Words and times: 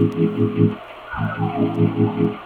Thank 0.00 0.14
you. 0.16 0.89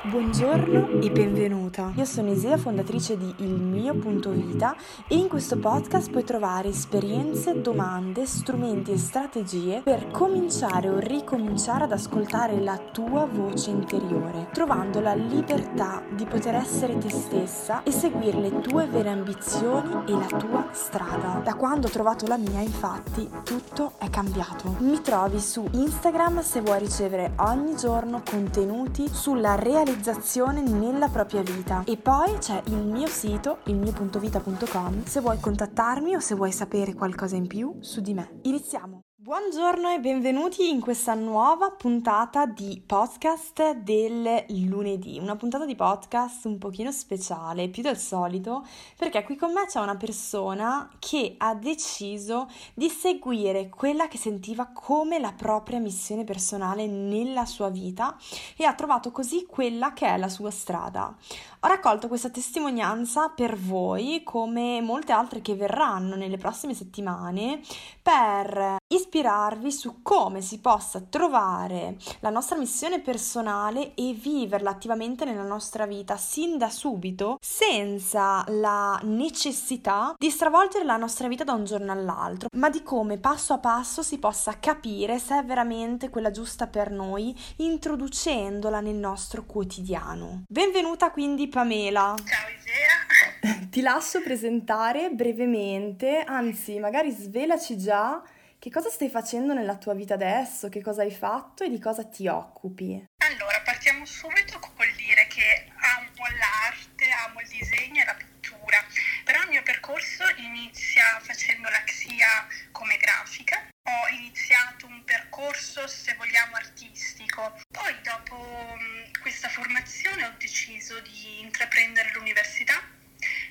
Buongiorno 0.02 1.00
e 1.00 1.08
benvenuta. 1.08 1.92
Io 1.94 2.04
sono 2.04 2.32
Isia, 2.32 2.56
fondatrice 2.56 3.16
di 3.16 3.32
Il 3.36 3.52
mio 3.52 3.94
punto 3.94 4.30
vita 4.30 4.74
e 5.06 5.14
in 5.14 5.28
questo 5.28 5.56
podcast 5.56 6.10
puoi 6.10 6.24
trovare 6.24 6.70
esperienze, 6.70 7.60
domande, 7.60 8.26
strumenti 8.26 8.90
e 8.90 8.98
strategie 8.98 9.82
per 9.84 10.10
cominciare 10.10 10.88
o 10.88 10.98
ricominciare 10.98 11.84
ad 11.84 11.92
ascoltare 11.92 12.60
la 12.60 12.76
tua 12.90 13.28
voce 13.30 13.70
interiore, 13.70 14.48
trovando 14.52 14.98
la 14.98 15.14
libertà 15.14 16.02
di 16.10 16.24
poter 16.24 16.56
essere 16.56 16.98
te 16.98 17.10
stessa 17.10 17.84
e 17.84 17.92
seguire 17.92 18.40
le 18.40 18.58
tue 18.58 18.88
vere 18.88 19.10
ambizioni 19.10 20.02
e 20.06 20.12
la 20.14 20.36
tua 20.36 20.66
strada. 20.72 21.40
Da 21.44 21.54
quando 21.54 21.86
ho 21.86 21.90
trovato 21.90 22.26
la 22.26 22.38
mia, 22.38 22.58
infatti, 22.58 23.30
tutto 23.44 23.92
è 23.98 24.10
cambiato. 24.10 24.74
Mi 24.80 25.00
trovi 25.00 25.38
su 25.38 25.64
Instagram 25.70 26.40
se 26.40 26.60
vuoi 26.60 26.80
ricevere 26.80 27.34
ogni 27.36 27.76
giorno 27.76 28.20
contenuti 28.28 28.62
sulla 29.08 29.54
realizzazione 29.54 30.62
nella 30.62 31.08
propria 31.08 31.42
vita. 31.42 31.82
E 31.86 31.96
poi 31.96 32.38
c'è 32.38 32.62
il 32.66 32.84
mio 32.86 33.06
sito, 33.06 33.58
ilmio.vita.com, 33.64 35.04
se 35.04 35.20
vuoi 35.20 35.38
contattarmi 35.40 36.14
o 36.14 36.20
se 36.20 36.34
vuoi 36.34 36.52
sapere 36.52 36.94
qualcosa 36.94 37.36
in 37.36 37.46
più 37.46 37.76
su 37.80 38.00
di 38.00 38.14
me. 38.14 38.40
Iniziamo! 38.42 39.03
Buongiorno 39.24 39.90
e 39.90 40.00
benvenuti 40.00 40.68
in 40.68 40.80
questa 40.80 41.14
nuova 41.14 41.70
puntata 41.70 42.44
di 42.44 42.82
podcast 42.84 43.72
del 43.76 44.44
lunedì, 44.66 45.18
una 45.18 45.34
puntata 45.34 45.64
di 45.64 45.74
podcast 45.74 46.44
un 46.44 46.58
pochino 46.58 46.92
speciale, 46.92 47.70
più 47.70 47.82
del 47.82 47.96
solito, 47.96 48.66
perché 48.98 49.24
qui 49.24 49.36
con 49.36 49.50
me 49.54 49.64
c'è 49.64 49.80
una 49.80 49.96
persona 49.96 50.90
che 50.98 51.36
ha 51.38 51.54
deciso 51.54 52.50
di 52.74 52.90
seguire 52.90 53.70
quella 53.70 54.08
che 54.08 54.18
sentiva 54.18 54.66
come 54.74 55.18
la 55.18 55.32
propria 55.32 55.78
missione 55.78 56.24
personale 56.24 56.86
nella 56.86 57.46
sua 57.46 57.70
vita 57.70 58.18
e 58.58 58.66
ha 58.66 58.74
trovato 58.74 59.10
così 59.10 59.46
quella 59.46 59.94
che 59.94 60.06
è 60.06 60.18
la 60.18 60.28
sua 60.28 60.50
strada. 60.50 61.16
Ho 61.64 61.66
raccolto 61.66 62.08
questa 62.08 62.28
testimonianza 62.28 63.30
per 63.30 63.56
voi, 63.56 64.20
come 64.22 64.82
molte 64.82 65.12
altre 65.12 65.40
che 65.40 65.54
verranno 65.54 66.14
nelle 66.14 66.36
prossime 66.36 66.74
settimane, 66.74 67.62
per 68.02 68.76
ispirarvi 68.86 69.72
su 69.72 70.02
come 70.02 70.42
si 70.42 70.60
possa 70.60 71.00
trovare 71.00 71.96
la 72.20 72.28
nostra 72.28 72.58
missione 72.58 73.00
personale 73.00 73.94
e 73.94 74.12
viverla 74.12 74.68
attivamente 74.68 75.24
nella 75.24 75.42
nostra 75.42 75.86
vita 75.86 76.18
sin 76.18 76.58
da 76.58 76.68
subito, 76.68 77.38
senza 77.40 78.44
la 78.48 79.00
necessità 79.04 80.14
di 80.18 80.28
stravolgere 80.28 80.84
la 80.84 80.98
nostra 80.98 81.28
vita 81.28 81.44
da 81.44 81.54
un 81.54 81.64
giorno 81.64 81.92
all'altro, 81.92 82.50
ma 82.58 82.68
di 82.68 82.82
come 82.82 83.16
passo 83.16 83.54
a 83.54 83.58
passo 83.58 84.02
si 84.02 84.18
possa 84.18 84.58
capire 84.60 85.18
se 85.18 85.38
è 85.38 85.42
veramente 85.42 86.10
quella 86.10 86.30
giusta 86.30 86.66
per 86.66 86.90
noi, 86.90 87.34
introducendola 87.56 88.80
nel 88.80 88.96
nostro 88.96 89.46
quotidiano. 89.46 90.42
Benvenuta 90.46 91.10
quindi 91.10 91.52
Pamela. 91.54 92.16
Ciao 92.26 92.48
Isea. 92.48 93.66
Ti 93.70 93.80
lascio 93.80 94.20
presentare 94.22 95.10
brevemente, 95.10 96.24
anzi 96.26 96.80
magari 96.80 97.12
svelaci 97.12 97.78
già 97.78 98.20
che 98.58 98.70
cosa 98.70 98.90
stai 98.90 99.08
facendo 99.08 99.54
nella 99.54 99.76
tua 99.76 99.94
vita 99.94 100.14
adesso, 100.14 100.68
che 100.68 100.82
cosa 100.82 101.02
hai 101.02 101.12
fatto 101.12 101.62
e 101.62 101.70
di 101.70 101.78
cosa 101.78 102.02
ti 102.02 102.26
occupi. 102.26 103.04
Allora, 103.18 103.60
partiamo 103.64 104.04
subito 104.04 104.58
col 104.58 104.90
dire 104.96 105.28
che 105.28 105.70
amo 105.76 106.26
l'arte, 106.40 107.04
amo 107.28 107.38
il 107.38 107.48
disegno 107.48 108.02
e 108.02 108.04
la 108.04 108.14
pittura, 108.14 108.84
però 109.22 109.40
il 109.42 109.50
mio 109.50 109.62
percorso 109.62 110.24
inizia 110.38 111.20
facendo 111.20 111.68
la 111.68 111.84
XIA 111.84 112.48
come 112.72 112.96
grafica. 112.96 113.73
Ho 113.86 114.08
iniziato 114.14 114.86
un 114.86 115.04
percorso, 115.04 115.86
se 115.86 116.14
vogliamo, 116.14 116.56
artistico. 116.56 117.60
Poi 117.70 118.00
dopo 118.00 118.78
questa 119.20 119.50
formazione 119.50 120.24
ho 120.24 120.34
deciso 120.38 120.98
di 121.00 121.40
intraprendere 121.40 122.10
l'università 122.12 122.82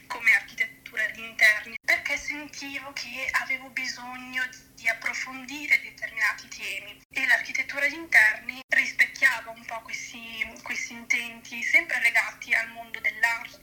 come 0.07 0.33
architettura 0.33 1.05
di 1.09 1.23
interni 1.23 1.75
perché 1.83 2.17
sentivo 2.17 2.91
che 2.93 3.27
avevo 3.43 3.69
bisogno 3.69 4.43
di 4.73 4.87
approfondire 4.87 5.79
determinati 5.81 6.47
temi 6.47 7.01
e 7.09 7.27
l'architettura 7.27 7.87
di 7.87 7.95
interni 7.95 8.59
rispecchiava 8.69 9.51
un 9.51 9.63
po' 9.65 9.81
questi, 9.81 10.43
questi 10.63 10.93
intenti 10.93 11.61
sempre 11.61 12.01
legati 12.01 12.53
al 12.55 12.69
mondo 12.69 12.99
dell'arte, 12.99 13.62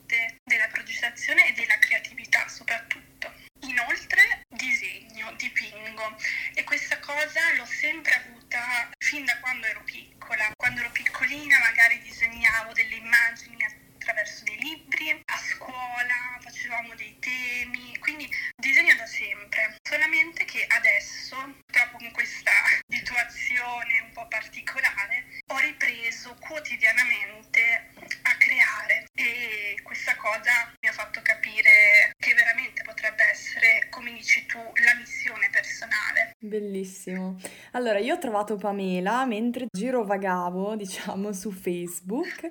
Allora, 37.81 37.99
io 37.99 38.15
ho 38.15 38.19
trovato 38.19 38.57
Pamela 38.57 39.25
mentre 39.25 39.67
girovagavo, 39.71 40.77
diciamo, 40.77 41.33
su 41.33 41.51
Facebook 41.51 42.51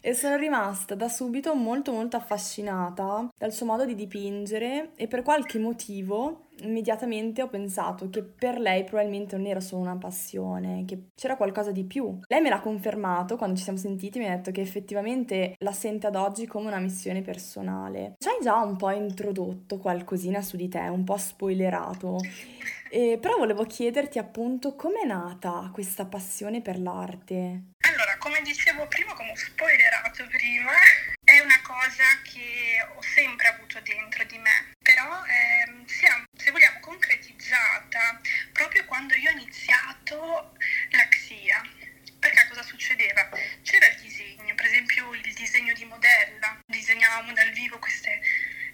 e 0.00 0.14
sono 0.14 0.36
rimasta 0.36 0.94
da 0.94 1.08
subito 1.08 1.56
molto 1.56 1.90
molto 1.90 2.16
affascinata 2.16 3.28
dal 3.36 3.52
suo 3.52 3.66
modo 3.66 3.84
di 3.84 3.96
dipingere 3.96 4.92
e 4.94 5.08
per 5.08 5.22
qualche 5.22 5.58
motivo 5.58 6.46
immediatamente 6.60 7.42
ho 7.42 7.48
pensato 7.48 8.08
che 8.10 8.22
per 8.22 8.60
lei 8.60 8.84
probabilmente 8.84 9.36
non 9.36 9.46
era 9.46 9.60
solo 9.60 9.82
una 9.82 9.96
passione, 9.96 10.84
che 10.86 11.08
c'era 11.16 11.36
qualcosa 11.36 11.72
di 11.72 11.84
più. 11.84 12.20
Lei 12.28 12.40
me 12.40 12.48
l'ha 12.48 12.60
confermato 12.60 13.36
quando 13.36 13.56
ci 13.56 13.64
siamo 13.64 13.78
sentiti, 13.78 14.20
mi 14.20 14.26
ha 14.26 14.36
detto 14.36 14.52
che 14.52 14.60
effettivamente 14.60 15.56
la 15.58 15.72
sente 15.72 16.06
ad 16.06 16.14
oggi 16.14 16.46
come 16.46 16.68
una 16.68 16.78
missione 16.78 17.22
personale. 17.22 18.14
Ci 18.18 18.28
hai 18.28 18.38
già 18.40 18.56
un 18.62 18.76
po' 18.76 18.90
introdotto 18.90 19.78
qualcosina 19.78 20.40
su 20.42 20.56
di 20.56 20.68
te, 20.68 20.80
un 20.80 21.02
po' 21.02 21.16
spoilerato. 21.16 22.18
Eh, 22.92 23.18
però 23.20 23.36
volevo 23.36 23.64
chiederti 23.66 24.18
appunto 24.18 24.74
com'è 24.74 25.04
nata 25.04 25.70
questa 25.72 26.06
passione 26.06 26.60
per 26.60 26.76
l'arte. 26.76 27.70
Allora, 27.86 28.16
come 28.18 28.42
dicevo 28.42 28.88
prima, 28.88 29.14
come 29.14 29.30
ho 29.30 29.36
spoilerato 29.36 30.26
prima, 30.26 30.72
è 31.22 31.38
una 31.38 31.60
cosa 31.62 32.02
che 32.24 32.84
ho 32.92 33.00
sempre 33.00 33.46
avuto 33.46 33.78
dentro 33.82 34.24
di 34.24 34.38
me, 34.38 34.74
però 34.82 35.22
ehm, 35.24 35.86
siamo, 35.86 36.24
se 36.36 36.50
vogliamo 36.50 36.80
concretizzata 36.80 38.20
proprio 38.52 38.84
quando 38.86 39.14
io 39.14 39.30
ho 39.30 39.34
iniziato 39.34 40.56
la 40.90 41.06
XIA. 41.08 41.62
Perché 42.18 42.48
cosa 42.48 42.62
succedeva? 42.62 43.30
C'era 43.62 43.86
il 43.86 44.00
disegno, 44.00 44.54
per 44.54 44.66
esempio 44.66 45.14
il 45.14 45.32
disegno 45.32 45.72
di 45.74 45.84
modella, 45.84 46.58
disegnavamo 46.66 47.32
dal 47.32 47.50
vivo 47.52 47.78
queste 47.78 48.20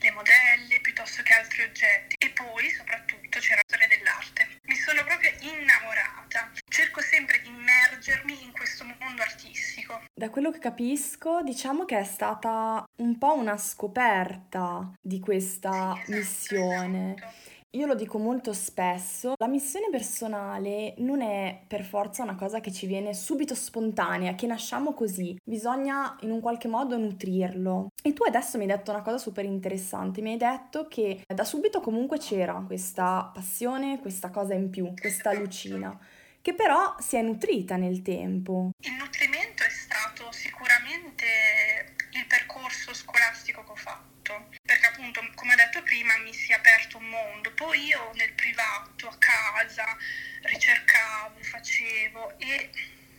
le 0.06 0.12
modelle 0.12 0.80
piuttosto 0.80 1.22
che 1.22 1.32
altri 1.32 1.62
oggetti 1.62 2.14
e 2.18 2.30
poi 2.30 2.70
soprattutto 2.70 3.38
c'era 3.40 3.56
la 3.56 3.66
storia 3.66 3.88
dell'arte. 3.88 4.60
Mi 4.62 4.76
sono 4.76 5.02
proprio 5.04 5.30
innamorata, 5.40 6.52
cerco 6.68 7.00
sempre 7.00 7.40
di 7.42 7.48
immergermi 7.48 8.44
in 8.44 8.52
questo 8.52 8.84
mondo 8.84 9.22
artistico. 9.22 10.02
Da 10.14 10.30
quello 10.30 10.52
che 10.52 10.60
capisco, 10.60 11.42
diciamo 11.42 11.84
che 11.84 11.98
è 11.98 12.04
stata 12.04 12.84
un 12.96 13.18
po' 13.18 13.34
una 13.34 13.56
scoperta 13.56 14.92
di 15.00 15.18
questa 15.18 15.94
sì, 16.04 16.12
esatto, 16.12 16.12
missione. 16.12 17.14
Esatto. 17.16 17.54
Io 17.76 17.84
lo 17.84 17.94
dico 17.94 18.16
molto 18.16 18.54
spesso, 18.54 19.34
la 19.36 19.48
missione 19.48 19.88
personale 19.90 20.94
non 20.96 21.20
è 21.20 21.60
per 21.66 21.84
forza 21.84 22.22
una 22.22 22.34
cosa 22.34 22.58
che 22.58 22.72
ci 22.72 22.86
viene 22.86 23.12
subito 23.12 23.54
spontanea, 23.54 24.34
che 24.34 24.46
nasciamo 24.46 24.94
così, 24.94 25.38
bisogna 25.44 26.16
in 26.20 26.30
un 26.30 26.40
qualche 26.40 26.68
modo 26.68 26.96
nutrirlo. 26.96 27.88
E 28.02 28.14
tu 28.14 28.22
adesso 28.22 28.56
mi 28.56 28.62
hai 28.64 28.74
detto 28.74 28.92
una 28.92 29.02
cosa 29.02 29.18
super 29.18 29.44
interessante, 29.44 30.22
mi 30.22 30.30
hai 30.30 30.38
detto 30.38 30.88
che 30.88 31.22
da 31.26 31.44
subito 31.44 31.82
comunque 31.82 32.16
c'era 32.16 32.64
questa 32.66 33.30
passione, 33.34 34.00
questa 34.00 34.30
cosa 34.30 34.54
in 34.54 34.70
più, 34.70 34.94
questa 34.98 35.34
lucina, 35.34 35.94
che 36.40 36.54
però 36.54 36.94
si 36.98 37.16
è 37.16 37.20
nutrita 37.20 37.76
nel 37.76 38.00
tempo. 38.00 38.70
Il 38.78 38.94
nutrimento 38.94 39.64
è 39.64 39.68
stato 39.68 40.32
sicuramente 40.32 41.26
il 42.12 42.26
percorso 42.26 42.94
scolastico 42.94 43.45
perché 44.66 44.86
appunto 44.86 45.24
come 45.34 45.52
ho 45.52 45.56
detto 45.56 45.82
prima 45.82 46.16
mi 46.18 46.34
si 46.34 46.52
è 46.52 46.56
aperto 46.56 46.98
un 46.98 47.08
mondo. 47.08 47.50
Poi 47.52 47.86
io 47.86 48.12
nel 48.14 48.32
privato 48.32 49.08
a 49.08 49.16
casa 49.18 49.96
ricercavo 50.42 51.42
facevo 51.42 52.38
e 52.38 52.70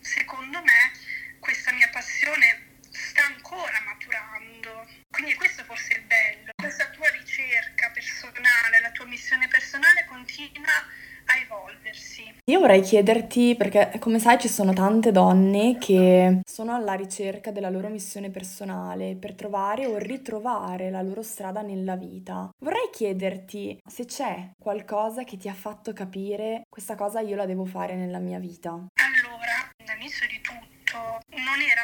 secondo 0.02 0.62
me 0.62 0.92
questa 1.40 1.72
mia 1.72 1.90
passione 1.90 2.76
sta 2.92 3.26
ancora 3.26 3.80
maturando. 3.82 4.88
Quindi 5.10 5.34
questo 5.36 5.64
forse 5.64 5.94
è 5.94 5.98
il 5.98 6.04
bello. 6.04 6.52
Questa 6.56 6.90
tua 6.90 7.10
ricerca 7.10 7.90
personale 7.92 8.80
la 8.82 8.92
tua 8.92 9.06
missione 9.06 9.48
personale 9.48 10.06
continua 10.06 10.86
a 11.28 11.40
evolversi. 11.42 12.34
Io 12.46 12.60
vorrei 12.60 12.82
chiederti, 12.82 13.56
perché 13.58 13.92
come 14.00 14.20
sai 14.20 14.40
ci 14.40 14.48
sono 14.48 14.74
tante 14.74 15.12
donne 15.12 15.78
che 15.78 16.40
sono 16.46 16.74
alla 16.74 16.94
ricerca 16.94 17.52
della 17.52 17.70
loro 17.70 17.90
missione 17.90 18.30
personale 18.30 19.16
per 19.16 19.36
trovare 19.36 19.86
o 19.86 19.98
ritrovare 19.98 20.90
la 20.90 21.02
loro 21.02 21.22
strada 21.24 21.62
nella 21.62 21.96
vita. 21.96 22.50
Vorrei 22.60 22.90
chiederti 22.92 23.80
se 23.86 24.06
c'è 24.06 24.52
qualcosa 24.58 25.24
che 25.24 25.38
ti 25.38 25.50
ha 25.50 25.54
fatto 25.54 25.92
capire 25.94 26.64
questa 26.70 26.96
cosa 26.96 27.20
io 27.20 27.36
la 27.36 27.46
devo 27.46 27.66
fare 27.66 27.96
nella 27.96 28.20
mia 28.20 28.40
vita. 28.40 28.70
Allora, 28.72 29.72
all'inizio 29.86 30.26
di 30.28 30.40
tutto 30.42 31.20
non 31.36 31.60
era 31.70 31.77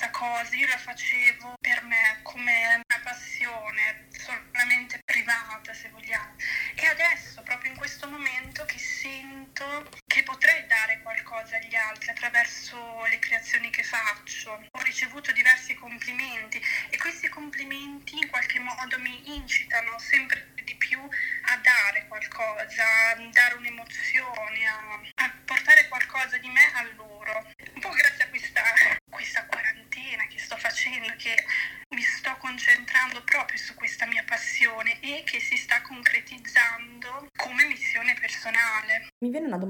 questa 0.00 0.18
cosa, 0.18 0.56
io 0.56 0.66
la 0.66 0.78
facevo 0.78 1.56
per 1.60 1.82
me 1.82 2.20
come 2.22 2.82
una 2.88 3.02
passione 3.02 4.06
solamente 4.16 4.98
privata 5.04 5.74
se 5.74 5.90
vogliamo 5.90 6.36
e 6.74 6.86
adesso 6.86 7.42
proprio 7.42 7.72
in 7.72 7.76
questo 7.76 8.08
momento 8.08 8.64
che 8.64 8.78
sento 8.78 9.90
che 10.06 10.22
potrei 10.22 10.66
dare 10.66 11.00
qualcosa 11.02 11.56
agli 11.56 11.74
altri 11.74 12.10
attraverso 12.10 13.04
le 13.10 13.18
creazioni 13.18 13.68
che 13.68 13.82
faccio. 13.82 14.52
Ho 14.70 14.82
ricevuto 14.82 15.32
diversi 15.32 15.74
complimenti 15.74 16.62
e 16.88 16.96
questi 16.96 17.28
complimenti 17.28 18.16
in 18.16 18.28
qualche 18.30 18.58
modo 18.58 18.98
mi 19.00 19.36
incitano 19.36 19.98
sempre 19.98 20.54
di 20.64 20.74
più 20.76 20.98
a 20.98 21.56
dare 21.58 22.06
qualcosa, 22.08 22.84
a 23.10 23.14
dare 23.30 23.54
un'emozione, 23.54 24.19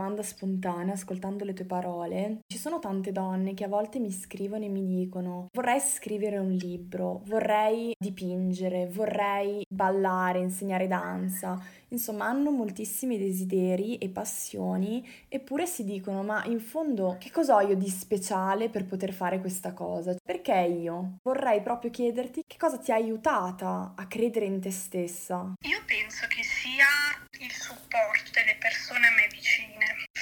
domanda 0.01 0.23
spontanea 0.23 0.95
ascoltando 0.95 1.45
le 1.45 1.53
tue 1.53 1.67
parole. 1.67 2.41
Ci 2.47 2.57
sono 2.57 2.79
tante 2.79 3.13
donne 3.13 3.53
che 3.53 3.65
a 3.65 3.69
volte 3.69 3.99
mi 3.99 4.11
scrivono 4.11 4.65
e 4.65 4.69
mi 4.69 4.87
dicono 4.87 5.49
vorrei 5.53 5.79
scrivere 5.79 6.39
un 6.39 6.53
libro, 6.53 7.21
vorrei 7.27 7.95
dipingere, 7.99 8.87
vorrei 8.87 9.63
ballare, 9.69 10.39
insegnare 10.39 10.87
danza. 10.87 11.63
Insomma, 11.89 12.27
hanno 12.27 12.51
moltissimi 12.51 13.19
desideri 13.19 13.99
e 13.99 14.09
passioni, 14.09 15.07
eppure 15.29 15.67
si 15.67 15.85
dicono: 15.85 16.23
Ma 16.23 16.45
in 16.45 16.61
fondo, 16.61 17.17
che 17.19 17.31
cosa 17.31 17.57
ho 17.57 17.61
io 17.61 17.75
di 17.75 17.89
speciale 17.89 18.71
per 18.71 18.87
poter 18.87 19.13
fare 19.13 19.41
questa 19.41 19.73
cosa? 19.75 20.17
Perché 20.25 20.55
io? 20.55 21.19
Vorrei 21.23 21.61
proprio 21.63 21.91
chiederti 21.91 22.45
che 22.47 22.57
cosa 22.57 22.79
ti 22.79 22.93
ha 22.93 22.95
aiutata 22.95 23.93
a 23.97 24.07
credere 24.07 24.47
in 24.47 24.61
te 24.61 24.71
stessa. 24.71 25.53
Io 25.63 25.81
penso 25.85 26.27
che 26.29 26.43
sia 26.45 26.87
il 27.41 27.51
supporto 27.51 28.31
delle 28.33 28.57
persone 28.59 29.07
a 29.07 29.15
me 29.17 29.27
vicine. 29.31 29.70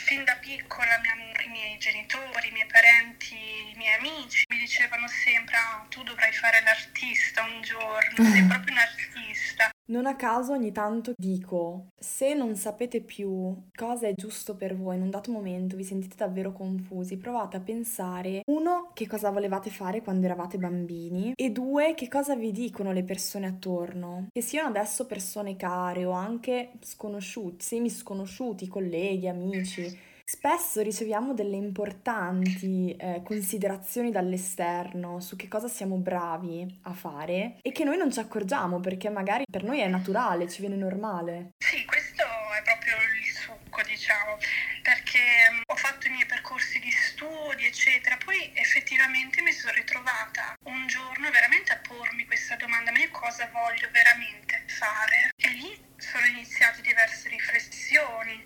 Fin 0.08 0.24
da 0.24 0.36
piccola 0.36 0.96
i 1.44 1.48
miei 1.50 1.76
genitori, 1.76 2.48
i 2.48 2.52
miei 2.52 2.66
parenti, 2.66 3.34
i 3.34 3.74
miei 3.76 3.92
amici 3.98 4.42
mi 4.48 4.56
dicevano 4.56 5.06
sempre: 5.06 5.54
ah, 5.54 5.84
tu 5.90 6.02
dovrai 6.02 6.32
fare 6.32 6.62
l'artista 6.62 7.42
un 7.42 7.60
giorno, 7.60 8.24
sei 8.32 8.42
proprio 8.44 8.72
un 8.72 8.78
artista. 8.78 9.70
Non 9.90 10.04
a 10.04 10.16
caso 10.16 10.52
ogni 10.52 10.70
tanto 10.70 11.14
dico, 11.16 11.92
se 11.98 12.34
non 12.34 12.56
sapete 12.56 13.00
più 13.00 13.56
cosa 13.74 14.06
è 14.06 14.12
giusto 14.12 14.54
per 14.54 14.76
voi 14.76 14.96
in 14.96 15.02
un 15.02 15.08
dato 15.08 15.32
momento, 15.32 15.76
vi 15.76 15.82
sentite 15.82 16.14
davvero 16.14 16.52
confusi, 16.52 17.16
provate 17.16 17.56
a 17.56 17.60
pensare, 17.60 18.42
uno, 18.48 18.90
che 18.92 19.06
cosa 19.06 19.30
volevate 19.30 19.70
fare 19.70 20.02
quando 20.02 20.26
eravate 20.26 20.58
bambini 20.58 21.32
e 21.34 21.50
due, 21.52 21.94
che 21.94 22.06
cosa 22.08 22.36
vi 22.36 22.52
dicono 22.52 22.92
le 22.92 23.02
persone 23.02 23.46
attorno. 23.46 24.26
Che 24.30 24.42
siano 24.42 24.68
adesso 24.68 25.06
persone 25.06 25.56
care 25.56 26.04
o 26.04 26.10
anche 26.10 26.72
sconosciuti, 26.82 27.64
semi 27.64 27.88
sconosciuti, 27.88 28.68
colleghi, 28.68 29.26
amici 29.26 29.98
Spesso 30.30 30.82
riceviamo 30.82 31.32
delle 31.32 31.56
importanti 31.56 32.94
eh, 33.00 33.22
considerazioni 33.24 34.10
dall'esterno 34.10 35.20
su 35.20 35.36
che 35.36 35.48
cosa 35.48 35.68
siamo 35.68 35.96
bravi 35.96 36.80
a 36.82 36.92
fare 36.92 37.56
e 37.62 37.72
che 37.72 37.82
noi 37.82 37.96
non 37.96 38.12
ci 38.12 38.18
accorgiamo 38.18 38.78
perché 38.78 39.08
magari 39.08 39.44
per 39.50 39.64
noi 39.64 39.80
è 39.80 39.88
naturale, 39.88 40.46
ci 40.46 40.60
viene 40.60 40.76
normale. 40.76 41.52
Sì, 41.56 41.82
questo 41.86 42.24
è 42.24 42.62
proprio 42.62 42.92
il 43.16 43.24
succo, 43.24 43.80
diciamo, 43.84 44.36
perché 44.82 45.48
mm, 45.50 45.60
ho 45.64 45.76
fatto 45.76 46.08
i 46.08 46.10
miei 46.10 46.26
percorsi 46.26 46.78
di 46.78 46.90
studi, 46.90 47.64
eccetera, 47.64 48.18
poi 48.22 48.52
effettivamente 48.52 49.40
mi 49.40 49.52
sono 49.52 49.72
ritrovata 49.72 50.52
un 50.64 50.86
giorno 50.88 51.30
veramente 51.30 51.72
a 51.72 51.80
pormi 51.80 52.26
questa 52.26 52.54
domanda, 52.56 52.92
ma 52.92 52.98
io 52.98 53.08
cosa 53.12 53.48
voglio 53.50 53.88
veramente 53.92 54.62
fare? 54.66 55.30
E 55.40 55.48
lì 55.56 55.72
sono 55.96 56.26
iniziate 56.26 56.82
diverse 56.82 57.30
riflessioni, 57.30 58.44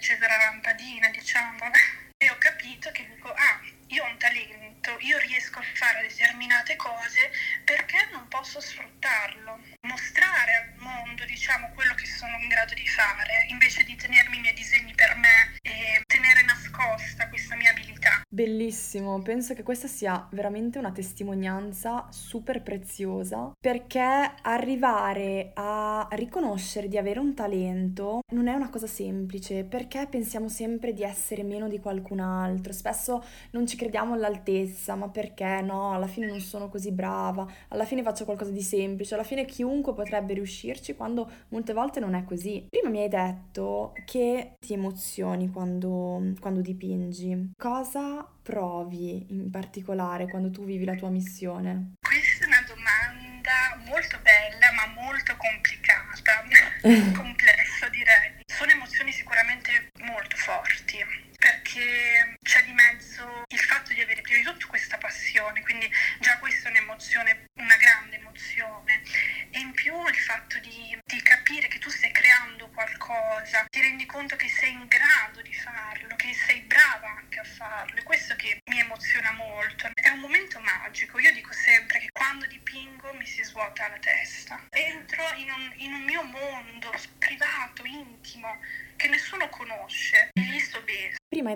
accesa 0.00 0.26
la 0.26 0.36
lampadina, 0.38 1.10
diciamo, 1.10 1.70
e 2.16 2.30
ho 2.30 2.36
capito 2.38 2.90
che 2.90 3.06
dico, 3.06 3.28
ah, 3.28 3.60
io 3.88 4.02
ho 4.02 4.06
un 4.06 4.16
talento, 4.16 4.79
io 5.00 5.18
riesco 5.18 5.58
a 5.58 5.62
fare 5.74 6.06
determinate 6.08 6.76
cose, 6.76 7.30
perché 7.64 8.08
non 8.12 8.26
posso 8.28 8.60
sfruttarlo? 8.60 9.60
Mostrare 9.82 10.52
al 10.54 10.82
mondo, 10.82 11.24
diciamo, 11.24 11.70
quello 11.74 11.94
che 11.94 12.06
sono 12.06 12.36
in 12.38 12.48
grado 12.48 12.74
di 12.74 12.86
fare, 12.86 13.46
invece 13.48 13.84
di 13.84 13.96
tenermi 13.96 14.36
i 14.36 14.40
miei 14.40 14.54
disegni 14.54 14.94
per 14.94 15.16
me 15.16 15.56
e 15.62 16.02
tenere 16.06 16.42
nascosta 16.42 17.28
questa 17.28 17.56
mia 17.56 17.70
abilità. 17.70 18.22
Bellissimo, 18.28 19.20
penso 19.22 19.54
che 19.54 19.62
questa 19.62 19.88
sia 19.88 20.28
veramente 20.32 20.78
una 20.78 20.92
testimonianza 20.92 22.06
super 22.10 22.62
preziosa 22.62 23.52
perché 23.58 24.00
arrivare 24.42 25.50
a 25.54 26.06
riconoscere 26.12 26.88
di 26.88 26.96
avere 26.96 27.18
un 27.18 27.34
talento 27.34 28.20
non 28.30 28.46
è 28.46 28.54
una 28.54 28.70
cosa 28.70 28.86
semplice 28.86 29.64
perché 29.64 30.06
pensiamo 30.08 30.48
sempre 30.48 30.92
di 30.92 31.02
essere 31.02 31.42
meno 31.42 31.68
di 31.68 31.80
qualcun 31.80 32.20
altro, 32.20 32.72
spesso 32.72 33.24
non 33.50 33.66
ci 33.66 33.76
crediamo 33.76 34.14
all'altezza, 34.14 34.69
ma 34.96 35.08
perché 35.08 35.60
no, 35.62 35.92
alla 35.94 36.06
fine 36.06 36.26
non 36.26 36.40
sono 36.40 36.68
così 36.68 36.92
brava, 36.92 37.46
alla 37.68 37.84
fine 37.84 38.02
faccio 38.02 38.24
qualcosa 38.24 38.50
di 38.50 38.62
semplice, 38.62 39.14
alla 39.14 39.24
fine 39.24 39.44
chiunque 39.44 39.94
potrebbe 39.94 40.34
riuscirci 40.34 40.94
quando 40.94 41.30
molte 41.48 41.72
volte 41.72 42.00
non 42.00 42.14
è 42.14 42.24
così. 42.24 42.66
Prima 42.68 42.88
mi 42.88 43.02
hai 43.02 43.08
detto 43.08 43.92
che 44.04 44.54
ti 44.58 44.72
emozioni 44.72 45.50
quando, 45.50 46.32
quando 46.40 46.60
dipingi. 46.60 47.52
Cosa 47.56 48.26
provi 48.42 49.26
in 49.30 49.50
particolare 49.50 50.28
quando 50.28 50.50
tu 50.50 50.64
vivi 50.64 50.84
la 50.84 50.94
tua 50.94 51.08
missione? 51.08 51.94
Questa 52.00 52.44
è 52.44 52.48
una 52.48 52.64
domanda 52.66 53.84
molto 53.86 54.18
bella 54.22 54.72
ma 54.74 55.00
molto 55.00 55.34
complicata, 55.36 56.42
complessa 57.16 57.88
direi. 57.90 58.42
Sono 58.46 58.70
emozioni 58.70 59.12
sicuramente 59.12 59.90
molto 60.00 60.36
forti 60.36 60.98
perché 61.40 62.36
c'è 62.42 62.62
di 62.64 62.72
mezzo 62.72 63.44
il 63.48 63.58
fatto 63.58 63.94
di 63.94 64.02
avere 64.02 64.20
prima 64.20 64.38
di 64.38 64.44
tutto 64.44 64.66
questa 64.68 64.98
passione, 64.98 65.62
quindi 65.62 65.90
già 66.20 66.38
questa 66.38 66.68
è 66.68 66.70
un'emozione, 66.70 67.46
una 67.54 67.76
grande 67.76 68.16
emozione 68.16 69.02
e 69.50 69.58
in 69.58 69.72
più 69.72 70.06
il 70.06 70.16
fatto 70.16 70.58
di, 70.58 70.96
di 71.02 71.22
capire 71.22 71.66
che 71.68 71.78
tu 71.78 71.88
stai 71.88 72.12
creando 72.12 72.68
qualcosa, 72.68 73.64
ti 73.70 73.80
rendi 73.80 74.04
conto 74.04 74.36
che 74.36 74.48
sei 74.48 74.72
in 74.72 74.86
grado 74.86 75.40
di 75.40 75.54
farlo, 75.54 76.14
che 76.16 76.34
sei 76.34 76.60
brava 76.60 77.08
anche 77.16 77.40
a 77.40 77.44
farlo 77.44 77.98
e 77.98 78.02
questo 78.02 78.36
che 78.36 78.60
mi 78.66 78.78
emoziona 78.78 79.32
molto. 79.32 79.88
È 79.94 80.08
un 80.10 80.20
momento 80.20 80.60
magico, 80.60 81.18
io 81.18 81.32
dico 81.32 81.52
sempre 81.52 82.00
che 82.00 82.10
quando 82.12 82.46
dipingo 82.46 83.14
mi 83.14 83.26
si 83.26 83.42
svuota 83.42 83.88
la 83.88 83.98
testa, 83.98 84.60
entro 84.68 85.24
in 85.36 85.50
un, 85.50 85.72
in 85.76 85.92
un 85.94 86.02
mio 86.02 86.22
mondo 86.22 86.92
privato, 87.18 87.82
intimo, 87.86 88.58
che 88.96 89.08
nessuno 89.08 89.48
conosce 89.48 90.28
e 90.34 90.40
lì 90.42 90.60
sto 90.60 90.82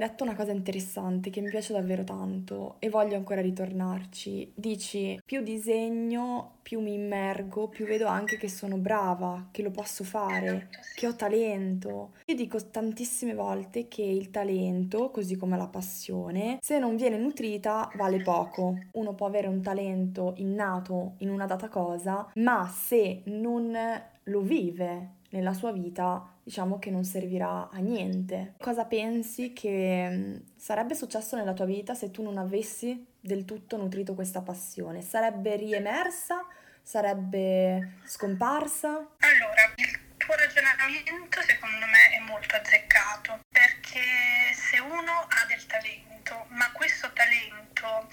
detto 0.06 0.25
una 0.25 0.34
cosa 0.34 0.52
interessante 0.52 1.30
che 1.30 1.40
mi 1.40 1.49
piace 1.50 1.73
davvero 1.73 2.04
tanto 2.04 2.76
e 2.80 2.88
voglio 2.88 3.16
ancora 3.16 3.40
ritornarci. 3.40 4.52
Dici, 4.54 5.20
più 5.25 5.42
disegno, 5.42 6.58
più 6.64 6.80
mi 6.80 6.94
immergo, 6.94 7.68
più 7.68 7.85
vedo 7.85 8.06
anche 8.06 8.38
che 8.38 8.49
sono 8.49 8.78
brava, 8.78 9.49
che 9.50 9.62
lo 9.62 9.71
posso 9.71 10.02
fare, 10.02 10.47
Esatto, 10.47 10.78
che 10.94 11.06
ho 11.06 11.14
talento. 11.14 12.12
Io 12.25 12.35
dico 12.35 12.59
tantissime 12.71 13.35
volte 13.35 13.87
che 13.87 14.02
il 14.02 14.30
talento, 14.30 15.11
così 15.11 15.37
come 15.37 15.59
la 15.59 15.68
passione, 15.68 16.59
se 16.62 16.78
non 16.78 16.97
viene 16.97 17.18
nutrita 17.18 17.90
vale 17.97 18.23
poco. 18.23 18.78
Uno 18.92 19.14
può 19.14 19.26
avere 19.26 19.47
un 19.47 19.61
talento 19.61 20.33
innato 20.38 21.16
in 21.18 21.28
una 21.28 21.44
data 21.44 21.68
cosa, 21.68 22.30
ma 22.37 22.66
se 22.66 23.21
non 23.26 23.76
lo 24.25 24.40
vive 24.40 25.16
nella 25.30 25.52
sua 25.52 25.71
vita, 25.71 26.26
diciamo 26.42 26.78
che 26.78 26.90
non 26.90 27.04
servirà 27.04 27.68
a 27.68 27.78
niente. 27.78 28.54
Cosa 28.59 28.87
pensi 28.87 29.52
che 29.52 30.09
mm, 30.09 30.37
sarebbe 30.56 30.94
successo 30.94 31.37
nella 31.37 31.52
tua 31.52 31.66
vita 31.66 31.92
se 31.92 32.11
tu 32.11 32.23
non 32.23 32.38
avessi 32.38 33.12
del 33.24 33.46
tutto 33.46 33.78
nutrito 33.78 34.14
questa 34.14 34.42
passione? 34.42 35.00
Sarebbe 35.00 35.56
riemersa? 35.56 36.46
Sarebbe 36.82 38.00
scomparsa? 38.04 38.88
Allora, 39.18 39.72
il 39.76 40.16
tuo 40.18 40.34
ragionamento 40.34 41.40
secondo 41.40 41.86
me 41.86 42.10
è 42.16 42.18
molto 42.20 42.54
azzeccato 42.54 43.40
perché 43.48 44.52
se 44.52 44.78
uno 44.78 45.26
ha 45.26 45.46
del 45.46 45.64
talento, 45.64 46.44
ma 46.50 46.70
questo 46.72 47.10
talento 47.14 48.08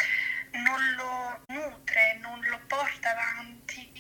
non 0.52 0.80
lo 0.96 1.44
nutre, 1.48 2.18
non 2.22 2.40
lo 2.46 2.60
porta 2.68 3.12
avanti, 3.12 3.92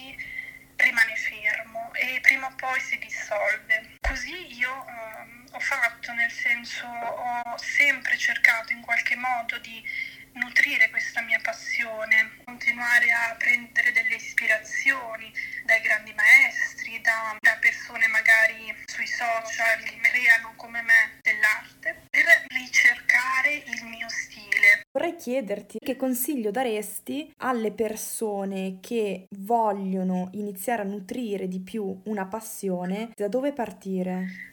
rimane 0.77 1.15
fermo 1.15 1.93
e 1.93 2.19
prima 2.21 2.47
o 2.47 2.55
poi 2.55 2.79
si 2.79 2.97
dissolve. 2.99 3.97
Così 3.99 4.55
io 4.55 4.71
um, 4.71 5.45
ho 5.51 5.59
fatto, 5.59 6.13
nel 6.13 6.31
senso 6.31 6.87
ho 6.87 7.57
sempre 7.57 8.17
cercato 8.17 8.71
in 8.71 8.81
qualche 8.81 9.15
modo 9.17 9.57
di 9.59 9.83
nutrire 10.33 10.89
questa 10.89 11.21
mia 11.21 11.39
passione, 11.41 12.37
continuare 12.43 13.11
a 13.11 13.35
prendere 13.35 13.91
delle 13.91 14.15
ispirazioni 14.15 15.31
dai 15.65 15.81
grandi 15.81 16.13
maestri, 16.13 16.99
da, 17.01 17.35
da 17.39 17.57
persone 17.59 18.07
magari 18.07 18.73
sui 18.85 19.07
social 19.07 19.83
che 19.83 19.97
creano 20.01 20.53
come 20.55 20.81
me 20.81 21.19
dell'arte, 21.21 22.03
per 22.09 22.25
ricercare 22.47 23.63
il 23.65 23.85
mio 23.85 24.07
stile. 24.09 24.83
Vorrei 24.91 25.15
chiederti 25.15 25.77
che 25.79 25.95
consiglio 25.95 26.51
daresti 26.51 27.33
alle 27.37 27.71
persone 27.71 28.79
che 28.81 29.25
vogliono 29.37 30.29
iniziare 30.33 30.81
a 30.81 30.85
nutrire 30.85 31.47
di 31.47 31.61
più 31.61 32.01
una 32.05 32.25
passione, 32.25 33.11
da 33.15 33.27
dove 33.27 33.53
partire? 33.53 34.51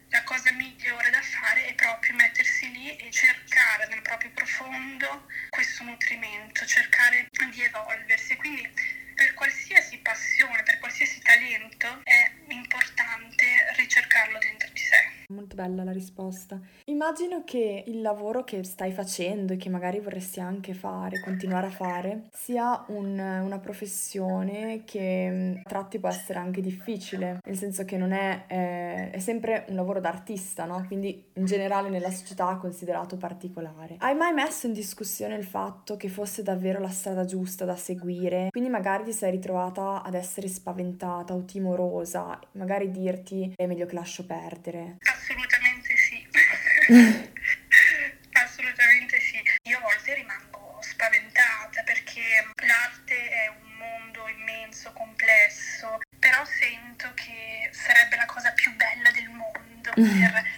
Profondo 4.98 5.26
questo 5.50 5.84
nutrimento, 5.84 6.66
cercare 6.66 7.28
di 7.50 7.62
evolversi. 7.62 8.36
Quindi 8.36 8.68
per 9.14 9.32
qualsiasi 9.34 9.98
passione, 9.98 10.62
per 10.64 10.78
qualsiasi 10.78 11.20
talento 11.20 12.00
è 12.02 12.30
importante 12.54 13.44
ricercarlo 13.76 14.38
dentro 14.38 14.68
di 14.72 14.80
sé. 14.80 15.18
Molto 15.30 15.56
bella 15.56 15.84
la 15.84 15.92
risposta. 15.92 16.58
Immagino 16.86 17.44
che 17.44 17.84
il 17.86 18.00
lavoro 18.00 18.44
che 18.44 18.64
stai 18.64 18.92
facendo 18.92 19.52
e 19.52 19.56
che 19.58 19.68
magari 19.68 20.00
vorresti 20.00 20.40
anche 20.40 20.72
fare, 20.72 21.20
continuare 21.20 21.66
a 21.66 21.70
fare, 21.70 22.28
sia 22.32 22.82
un, 22.88 23.18
una 23.18 23.58
professione 23.58 24.84
che 24.84 25.28
mm, 25.30 25.56
a 25.64 25.68
tratti 25.68 25.98
può 25.98 26.08
essere 26.08 26.38
anche 26.38 26.62
difficile, 26.62 27.40
nel 27.44 27.56
senso 27.58 27.84
che 27.84 27.98
non 27.98 28.12
è, 28.12 28.44
eh, 28.46 29.10
è 29.10 29.18
sempre 29.18 29.66
un 29.68 29.76
lavoro 29.76 30.00
d'artista, 30.00 30.64
no? 30.64 30.82
Quindi 30.86 31.26
in 31.34 31.44
generale 31.44 31.90
nella 31.90 32.10
società 32.10 32.56
considerato 32.56 33.18
particolare. 33.18 33.96
Hai 33.98 34.14
mai 34.14 34.32
messo 34.32 34.66
in 34.66 34.72
discussione 34.72 35.34
il 35.34 35.44
fatto 35.44 35.98
che 35.98 36.08
fosse 36.08 36.42
davvero 36.42 36.80
la 36.80 36.88
strada 36.88 37.26
giusta 37.26 37.66
da 37.66 37.76
seguire? 37.76 38.48
Quindi 38.50 38.70
magari 38.70 39.04
ti 39.04 39.12
sei 39.12 39.32
ritrovata 39.32 40.02
ad 40.02 40.14
essere 40.14 40.48
spaventata 40.48 41.34
o 41.34 41.44
timorosa, 41.44 42.37
magari 42.52 42.90
dirti 42.90 43.52
è 43.56 43.66
meglio 43.66 43.86
che 43.86 43.94
lascio 43.94 44.24
perdere. 44.26 44.96
Assolutamente 45.00 45.96
sì. 45.96 46.26
Assolutamente 48.32 49.20
sì. 49.20 49.42
Io 49.68 49.78
a 49.78 49.80
volte 49.80 50.14
rimango 50.14 50.78
spaventata 50.80 51.82
perché 51.84 52.46
l'arte 52.66 53.30
è 53.30 53.48
un 53.48 53.72
mondo 53.76 54.28
immenso, 54.28 54.92
complesso, 54.92 55.98
però 56.18 56.44
sento 56.44 57.12
che 57.14 57.68
sarebbe 57.72 58.16
la 58.16 58.26
cosa 58.26 58.52
più 58.52 58.74
bella 58.74 59.10
del 59.10 59.28
mondo 59.28 59.92
per 59.94 60.57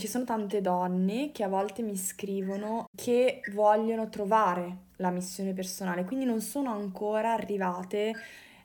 Ci 0.00 0.08
sono 0.08 0.24
tante 0.24 0.62
donne 0.62 1.30
che 1.30 1.44
a 1.44 1.48
volte 1.48 1.82
mi 1.82 1.94
scrivono 1.94 2.86
che 2.96 3.42
vogliono 3.52 4.08
trovare 4.08 4.84
la 4.96 5.10
missione 5.10 5.52
personale, 5.52 6.06
quindi 6.06 6.24
non 6.24 6.40
sono 6.40 6.72
ancora 6.72 7.34
arrivate 7.34 8.14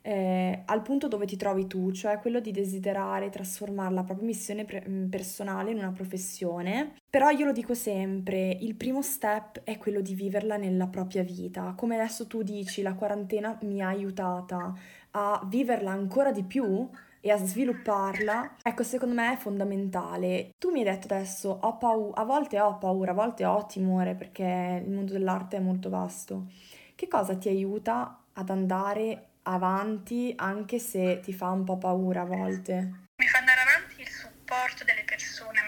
eh, 0.00 0.62
al 0.64 0.80
punto 0.80 1.08
dove 1.08 1.26
ti 1.26 1.36
trovi 1.36 1.66
tu, 1.66 1.92
cioè 1.92 2.20
quello 2.20 2.40
di 2.40 2.52
desiderare 2.52 3.28
trasformare 3.28 3.92
la 3.92 4.02
propria 4.02 4.24
missione 4.26 4.64
pre- 4.64 4.82
mm, 4.88 5.10
personale 5.10 5.72
in 5.72 5.76
una 5.76 5.92
professione. 5.92 6.94
Però 7.10 7.28
io 7.28 7.44
lo 7.44 7.52
dico 7.52 7.74
sempre, 7.74 8.48
il 8.48 8.74
primo 8.74 9.02
step 9.02 9.60
è 9.62 9.76
quello 9.76 10.00
di 10.00 10.14
viverla 10.14 10.56
nella 10.56 10.86
propria 10.86 11.22
vita. 11.22 11.74
Come 11.76 11.96
adesso 11.96 12.26
tu 12.26 12.42
dici, 12.42 12.80
la 12.80 12.94
quarantena 12.94 13.58
mi 13.64 13.82
ha 13.82 13.88
aiutata 13.88 14.72
a 15.10 15.46
viverla 15.46 15.90
ancora 15.90 16.32
di 16.32 16.44
più 16.44 16.88
e 17.26 17.32
a 17.32 17.36
svilupparla, 17.38 18.58
ecco, 18.62 18.84
secondo 18.84 19.14
me 19.16 19.32
è 19.32 19.36
fondamentale. 19.36 20.54
Tu 20.58 20.70
mi 20.70 20.78
hai 20.78 20.84
detto 20.84 21.12
adesso, 21.12 21.58
ho 21.60 21.76
paura, 21.76 22.20
a 22.20 22.24
volte 22.24 22.60
ho 22.60 22.78
paura, 22.78 23.10
a 23.10 23.14
volte 23.14 23.44
ho 23.44 23.66
timore 23.66 24.14
perché 24.14 24.82
il 24.84 24.92
mondo 24.92 25.12
dell'arte 25.12 25.56
è 25.56 25.60
molto 25.60 25.90
vasto. 25.90 26.46
Che 26.94 27.08
cosa 27.08 27.36
ti 27.36 27.48
aiuta 27.48 28.20
ad 28.32 28.48
andare 28.48 29.30
avanti 29.42 30.34
anche 30.36 30.78
se 30.78 31.18
ti 31.18 31.32
fa 31.32 31.50
un 31.50 31.64
po' 31.64 31.78
paura 31.78 32.20
a 32.20 32.26
volte? 32.26 32.74
Mi 33.16 33.26
fa 33.26 33.38
andare 33.38 33.60
avanti 33.60 34.02
il 34.02 34.08
supporto 34.08 34.84
delle 34.84 35.02
persone 35.04 35.58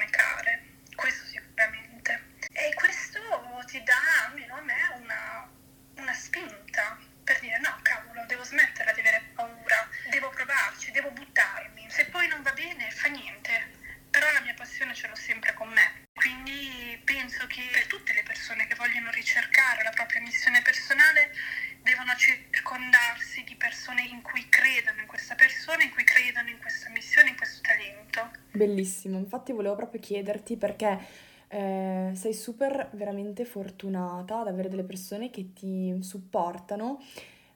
Bellissimo, 28.59 29.19
infatti 29.19 29.53
volevo 29.53 29.77
proprio 29.77 30.01
chiederti 30.01 30.57
perché 30.57 30.99
eh, 31.47 32.11
sei 32.13 32.35
super 32.35 32.91
veramente 32.93 33.45
fortunata 33.45 34.41
ad 34.41 34.49
avere 34.49 34.69
delle 34.69 34.83
persone 34.83 35.31
che 35.31 35.53
ti 35.53 35.97
supportano. 36.03 36.99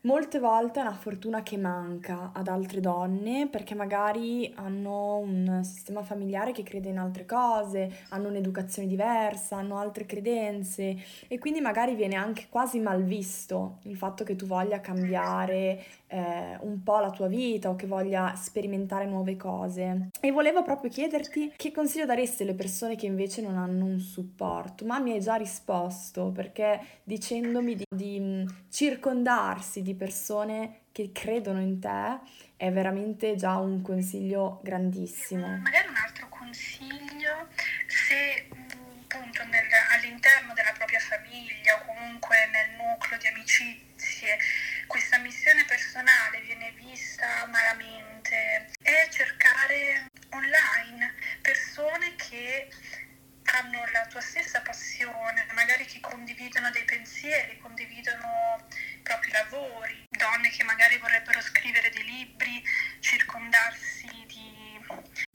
Molte 0.04 0.40
volte 0.40 0.80
è 0.80 0.82
una 0.82 0.94
fortuna 0.94 1.44
che 1.44 1.56
manca 1.56 2.32
ad 2.34 2.48
altre 2.48 2.80
donne 2.80 3.46
perché 3.48 3.76
magari 3.76 4.52
hanno 4.56 5.18
un 5.18 5.60
sistema 5.62 6.02
familiare 6.02 6.50
che 6.50 6.64
crede 6.64 6.88
in 6.88 6.98
altre 6.98 7.24
cose, 7.24 7.88
hanno 8.08 8.26
un'educazione 8.26 8.88
diversa, 8.88 9.58
hanno 9.58 9.78
altre 9.78 10.04
credenze 10.04 10.96
e 11.28 11.38
quindi 11.38 11.60
magari 11.60 11.94
viene 11.94 12.16
anche 12.16 12.46
quasi 12.48 12.80
mal 12.80 13.04
visto 13.04 13.78
il 13.82 13.96
fatto 13.96 14.24
che 14.24 14.34
tu 14.34 14.44
voglia 14.46 14.80
cambiare 14.80 15.80
eh, 16.12 16.58
un 16.60 16.82
po' 16.82 16.98
la 16.98 17.10
tua 17.10 17.26
vita 17.26 17.70
o 17.70 17.74
che 17.74 17.86
voglia 17.86 18.34
sperimentare 18.36 19.06
nuove 19.06 19.36
cose. 19.36 20.10
E 20.20 20.30
volevo 20.30 20.62
proprio 20.62 20.90
chiederti 20.90 21.54
che 21.56 21.72
consiglio 21.72 22.04
daresti 22.04 22.42
alle 22.42 22.54
persone 22.54 22.96
che 22.96 23.06
invece 23.06 23.40
non 23.40 23.56
hanno 23.56 23.86
un 23.86 23.98
supporto, 23.98 24.84
ma 24.84 24.98
mi 24.98 25.12
hai 25.12 25.20
già 25.20 25.36
risposto 25.36 26.30
perché 26.30 27.00
dicendomi 27.02 27.76
di, 27.76 27.84
di 27.88 28.46
circondarsi 28.68 29.80
di 29.80 29.94
persone 29.94 30.80
che 30.92 31.10
credono 31.12 31.62
in 31.62 31.80
te 31.80 32.20
è 32.56 32.70
veramente 32.70 33.34
già 33.34 33.56
un 33.56 33.80
consiglio 33.80 34.60
grandissimo. 34.62 35.46
Magari 35.46 35.88
un 35.88 35.96
altro 35.96 36.28
consiglio, 36.28 37.48
se 37.86 38.48
appunto 39.08 39.44
nel, 39.44 39.64
all'interno 39.96 40.52
della 40.52 40.72
propria 40.76 41.00
famiglia 41.00 41.80
o 41.80 41.84
comunque 41.86 42.36
nel 42.52 42.76
nucleo 42.76 43.18
di 43.18 43.26
amicizie 43.26 44.36
questa 44.92 45.16
missione 45.16 45.64
personale 45.64 46.42
viene 46.42 46.70
vista 46.72 47.46
malamente, 47.46 48.70
è 48.82 49.08
cercare 49.08 50.10
online 50.32 51.14
persone 51.40 52.14
che 52.16 52.68
hanno 53.44 53.86
la 53.90 54.04
tua 54.08 54.20
stessa 54.20 54.60
passione, 54.60 55.46
magari 55.54 55.86
che 55.86 55.98
condividono 55.98 56.70
dei 56.72 56.84
pensieri, 56.84 57.58
condividono 57.60 58.68
i 58.68 58.98
propri 58.98 59.30
lavori, 59.30 60.04
donne 60.10 60.50
che 60.50 60.62
magari 60.62 60.98
vorrebbero 60.98 61.40
scrivere 61.40 61.88
dei 61.88 62.04
libri, 62.04 62.62
circondarsi 63.00 64.08
di, 64.26 64.78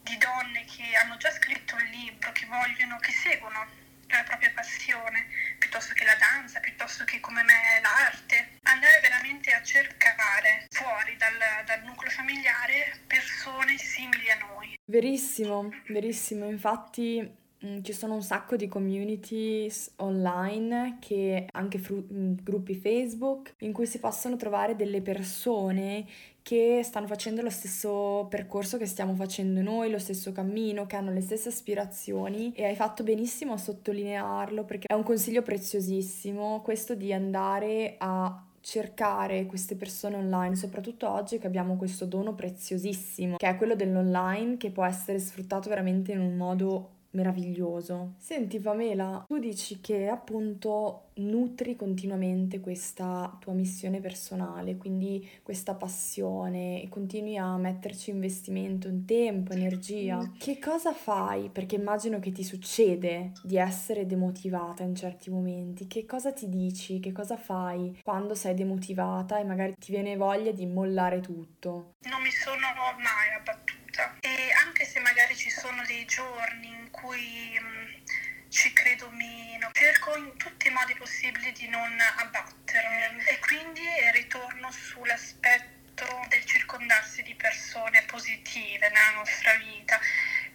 di 0.03 0.17
donne 0.17 0.65
che 0.65 0.95
hanno 0.97 1.17
già 1.17 1.31
scritto 1.31 1.75
un 1.75 1.83
libro, 1.85 2.31
che 2.31 2.45
vogliono, 2.45 2.99
che 2.99 3.11
seguono 3.11 3.65
la 4.09 4.23
propria 4.23 4.51
passione, 4.51 5.27
piuttosto 5.57 5.93
che 5.95 6.05
la 6.05 6.15
danza, 6.15 6.59
piuttosto 6.59 7.03
che 7.05 7.19
come 7.19 7.41
me 7.41 7.79
l'arte, 7.81 8.56
andare 8.77 8.99
veramente 9.01 9.51
a 9.51 9.61
cercare 9.63 10.67
fuori 10.69 11.17
dal, 11.17 11.33
dal 11.65 11.83
nucleo 11.83 12.11
familiare 12.11 13.01
persone 13.07 13.77
simili 13.77 14.29
a 14.29 14.37
noi. 14.45 14.77
Verissimo, 14.85 15.69
verissimo, 15.87 16.47
infatti 16.47 17.45
Mm, 17.65 17.81
ci 17.81 17.91
sono 17.91 18.13
un 18.13 18.21
sacco 18.21 18.55
di 18.55 18.67
communities 18.67 19.93
online 19.97 20.97
che 20.99 21.47
anche 21.53 21.79
fru- 21.79 22.05
mm, 22.13 22.35
gruppi 22.43 22.75
Facebook 22.75 23.55
in 23.61 23.73
cui 23.73 23.87
si 23.87 23.99
possono 23.99 24.35
trovare 24.35 24.75
delle 24.75 25.01
persone 25.01 26.05
che 26.43 26.81
stanno 26.83 27.07
facendo 27.07 27.41
lo 27.41 27.49
stesso 27.49 28.27
percorso 28.29 28.77
che 28.77 28.85
stiamo 28.85 29.15
facendo 29.15 29.61
noi, 29.61 29.89
lo 29.89 29.97
stesso 29.97 30.31
cammino, 30.31 30.85
che 30.85 30.95
hanno 30.97 31.11
le 31.11 31.21
stesse 31.21 31.49
aspirazioni 31.49 32.53
e 32.53 32.63
hai 32.65 32.75
fatto 32.75 33.03
benissimo 33.03 33.53
a 33.53 33.57
sottolinearlo 33.57 34.63
perché 34.63 34.85
è 34.87 34.93
un 34.93 35.03
consiglio 35.03 35.41
preziosissimo 35.41 36.61
questo 36.61 36.93
di 36.93 37.11
andare 37.11 37.95
a 37.97 38.46
cercare 38.67 39.45
queste 39.45 39.77
persone 39.77 40.17
online, 40.17 40.57
soprattutto 40.57 41.09
oggi 41.09 41.37
che 41.39 41.47
abbiamo 41.47 41.77
questo 41.77 42.03
dono 42.03 42.35
preziosissimo, 42.35 43.37
che 43.37 43.47
è 43.47 43.55
quello 43.55 43.75
dell'online 43.75 44.57
che 44.57 44.71
può 44.71 44.83
essere 44.83 45.19
sfruttato 45.19 45.69
veramente 45.69 46.11
in 46.11 46.19
un 46.19 46.35
modo 46.35 46.95
meraviglioso. 47.11 48.13
Senti 48.17 48.59
Pamela, 48.59 49.23
tu 49.27 49.37
dici 49.39 49.79
che 49.79 50.07
appunto 50.07 51.07
nutri 51.17 51.75
continuamente 51.75 52.59
questa 52.59 53.35
tua 53.39 53.53
missione 53.53 53.99
personale, 53.99 54.77
quindi 54.77 55.27
questa 55.43 55.73
passione 55.73 56.81
e 56.81 56.89
continui 56.89 57.37
a 57.37 57.57
metterci 57.57 58.11
investimento 58.11 58.87
in 58.87 59.05
tempo, 59.05 59.53
energia. 59.53 60.17
Mm. 60.17 60.37
Che 60.37 60.59
cosa 60.59 60.93
fai? 60.93 61.49
Perché 61.49 61.75
immagino 61.75 62.19
che 62.19 62.31
ti 62.31 62.43
succede 62.43 63.31
di 63.43 63.57
essere 63.57 64.05
demotivata 64.05 64.83
in 64.83 64.95
certi 64.95 65.29
momenti. 65.29 65.87
Che 65.87 66.05
cosa 66.05 66.31
ti 66.31 66.49
dici? 66.49 66.99
Che 66.99 67.11
cosa 67.11 67.37
fai 67.37 67.99
quando 68.03 68.35
sei 68.35 68.53
demotivata 68.53 69.39
e 69.39 69.43
magari 69.43 69.75
ti 69.77 69.91
viene 69.91 70.15
voglia 70.15 70.51
di 70.51 70.65
mollare 70.65 71.19
tutto? 71.19 71.95
Non 72.01 72.21
mi 72.21 72.31
sono 72.31 72.67
mai 72.97 73.33
abbattuta 73.37 74.17
e 74.21 74.51
anche 74.65 74.85
se 74.85 74.99
magari 74.99 75.35
ci 75.35 75.49
sono 75.49 75.83
dei 75.87 76.05
giorni 76.05 76.67
in 76.67 76.86
cui 77.01 77.59
mh, 77.59 77.67
mm, 77.67 78.49
ci 78.49 78.73
credo 78.73 79.09
meno, 79.11 79.69
cerco 79.73 80.15
in 80.15 80.35
tutti 80.37 80.67
i 80.67 80.71
modi 80.71 80.95
possibili 80.95 81.51
di 81.51 81.67
non 81.67 81.95
abbattermi 81.99 83.23
e 83.25 83.39
quindi 83.39 83.81
ritorno 84.13 84.71
sull'aspetto 84.71 86.05
del 86.29 86.45
circondarsi 86.45 87.23
di 87.23 87.35
persone 87.35 88.03
positive 88.03 88.89
nella 88.89 89.11
nostra 89.15 89.53
vita 89.55 89.99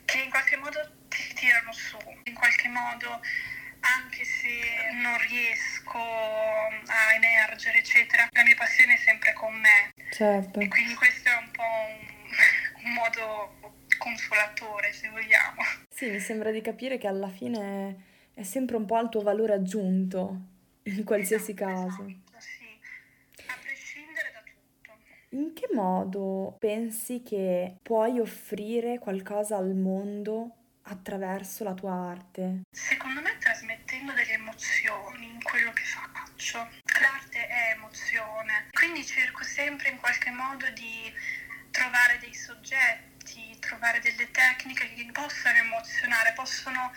che 0.05 0.19
in 0.19 0.31
qualche 0.31 0.57
modo 0.57 0.79
ti 1.09 1.35
tirano 1.35 1.73
su, 1.73 1.97
in 2.25 2.35
qualche 2.35 2.69
modo 2.69 3.21
anche 3.81 4.25
se 4.25 4.93
non 4.93 5.19
riesco 5.19 5.99
a 5.99 7.15
emergere, 7.15 7.79
eccetera, 7.79 8.29
la 8.31 8.45
mia 8.45 8.55
passione 8.55 8.95
è 8.95 8.99
sempre 8.99 9.33
con 9.33 9.55
me. 9.55 9.93
Certo. 10.11 10.61
E 10.61 10.69
quindi 10.69 10.95
questo 10.95 11.29
è 11.29 11.37
un 11.37 11.51
po' 11.51 11.63
un, 11.63 12.85
un 12.85 12.93
modo 12.93 13.77
consolatore, 13.99 14.93
se 14.93 15.09
vogliamo. 15.09 15.63
Sì, 16.03 16.11
mi 16.11 16.19
sembra 16.19 16.51
di 16.51 16.61
capire 16.61 16.99
che 16.99 17.07
alla 17.07 17.29
fine 17.29 18.31
è 18.35 18.43
sempre 18.43 18.75
un 18.75 18.87
po' 18.87 18.97
al 18.97 19.09
tuo 19.09 19.23
valore 19.23 19.53
aggiunto, 19.53 20.37
in 20.83 21.05
qualsiasi 21.05 21.53
esatto, 21.53 21.65
caso. 21.65 22.07
Esatto, 22.09 22.41
sì, 22.41 22.67
a 23.47 23.55
prescindere 23.63 24.33
da 24.33 24.41
tutto. 24.41 24.99
In 25.37 25.53
che 25.53 25.69
modo 25.73 26.57
pensi 26.59 27.23
che 27.23 27.77
puoi 27.81 28.19
offrire 28.19 28.99
qualcosa 28.99 29.57
al 29.59 29.77
mondo 29.77 30.57
attraverso 30.83 31.63
la 31.63 31.75
tua 31.75 31.93
arte? 31.93 32.63
Secondo 32.69 33.21
me 33.21 33.39
trasmettendo 33.39 34.13
delle 34.13 34.33
emozioni 34.33 35.27
in 35.27 35.41
quello 35.41 35.71
che 35.71 35.85
faccio. 35.85 36.59
L'arte 37.01 37.47
è 37.47 37.77
emozione, 37.77 38.67
quindi 38.73 39.07
cerco 39.07 39.45
sempre 39.45 39.91
in 39.91 39.99
qualche 39.99 40.31
modo 40.31 40.69
di 40.75 41.13
trovare 41.71 42.19
dei 42.19 42.35
soggetti 42.35 43.12
trovare 43.63 44.01
delle 44.01 44.29
tecniche 44.31 44.93
che 44.95 45.09
possono 45.13 45.57
emozionare, 45.57 46.33
possono 46.35 46.91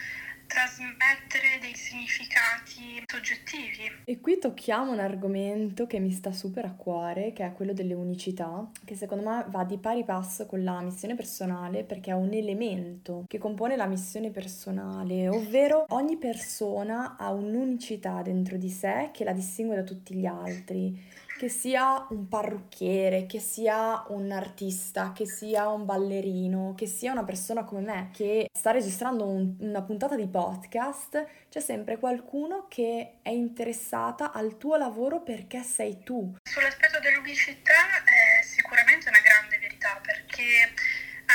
trasmettere 0.47 1.57
dei 1.59 1.75
significati 1.75 3.03
soggettivi. 3.05 3.91
E 4.05 4.19
qui 4.19 4.37
tocchiamo 4.39 4.91
un 4.91 4.99
argomento 4.99 5.87
che 5.87 5.99
mi 5.99 6.11
sta 6.11 6.31
super 6.31 6.65
a 6.65 6.71
cuore, 6.71 7.33
che 7.33 7.45
è 7.45 7.53
quello 7.53 7.73
delle 7.73 7.93
unicità, 7.93 8.69
che 8.83 8.95
secondo 8.95 9.27
me 9.27 9.45
va 9.49 9.63
di 9.63 9.77
pari 9.77 10.03
passo 10.03 10.45
con 10.45 10.63
la 10.63 10.81
missione 10.81 11.15
personale 11.15 11.83
perché 11.83 12.11
è 12.11 12.15
un 12.15 12.33
elemento 12.33 13.25
che 13.27 13.37
compone 13.37 13.75
la 13.75 13.87
missione 13.87 14.29
personale, 14.29 15.27
ovvero 15.27 15.85
ogni 15.89 16.17
persona 16.17 17.15
ha 17.17 17.31
un'unicità 17.31 18.21
dentro 18.21 18.57
di 18.57 18.69
sé 18.69 19.09
che 19.11 19.23
la 19.23 19.33
distingue 19.33 19.75
da 19.75 19.83
tutti 19.83 20.15
gli 20.15 20.25
altri 20.25 21.23
che 21.45 21.51
sia 21.51 22.07
un 22.09 22.27
parrucchiere, 22.27 23.27
che 23.27 23.39
sia 23.39 24.03
un 24.07 24.31
artista, 24.31 25.11
che 25.13 25.27
sia 25.27 25.69
un 25.69 25.85
ballerino, 25.85 26.73
che 26.75 26.87
sia 26.87 27.11
una 27.11 27.23
persona 27.23 27.63
come 27.63 27.81
me 27.81 28.09
che 28.11 28.47
sta 28.51 28.71
registrando 28.71 29.27
un, 29.27 29.53
una 29.59 29.83
puntata 29.83 30.15
di 30.15 30.27
podcast, 30.27 31.23
c'è 31.47 31.59
sempre 31.59 31.99
qualcuno 31.99 32.65
che 32.67 33.17
è 33.21 33.29
interessata 33.29 34.31
al 34.31 34.57
tuo 34.57 34.75
lavoro 34.75 35.21
perché 35.21 35.61
sei 35.61 36.01
tu. 36.03 36.35
Sull'aspetto 36.41 36.99
dell'unicità 36.99 38.01
è 38.03 38.41
sicuramente 38.41 39.07
una 39.09 39.21
grande 39.21 39.59
verità 39.59 40.01
perché 40.01 40.73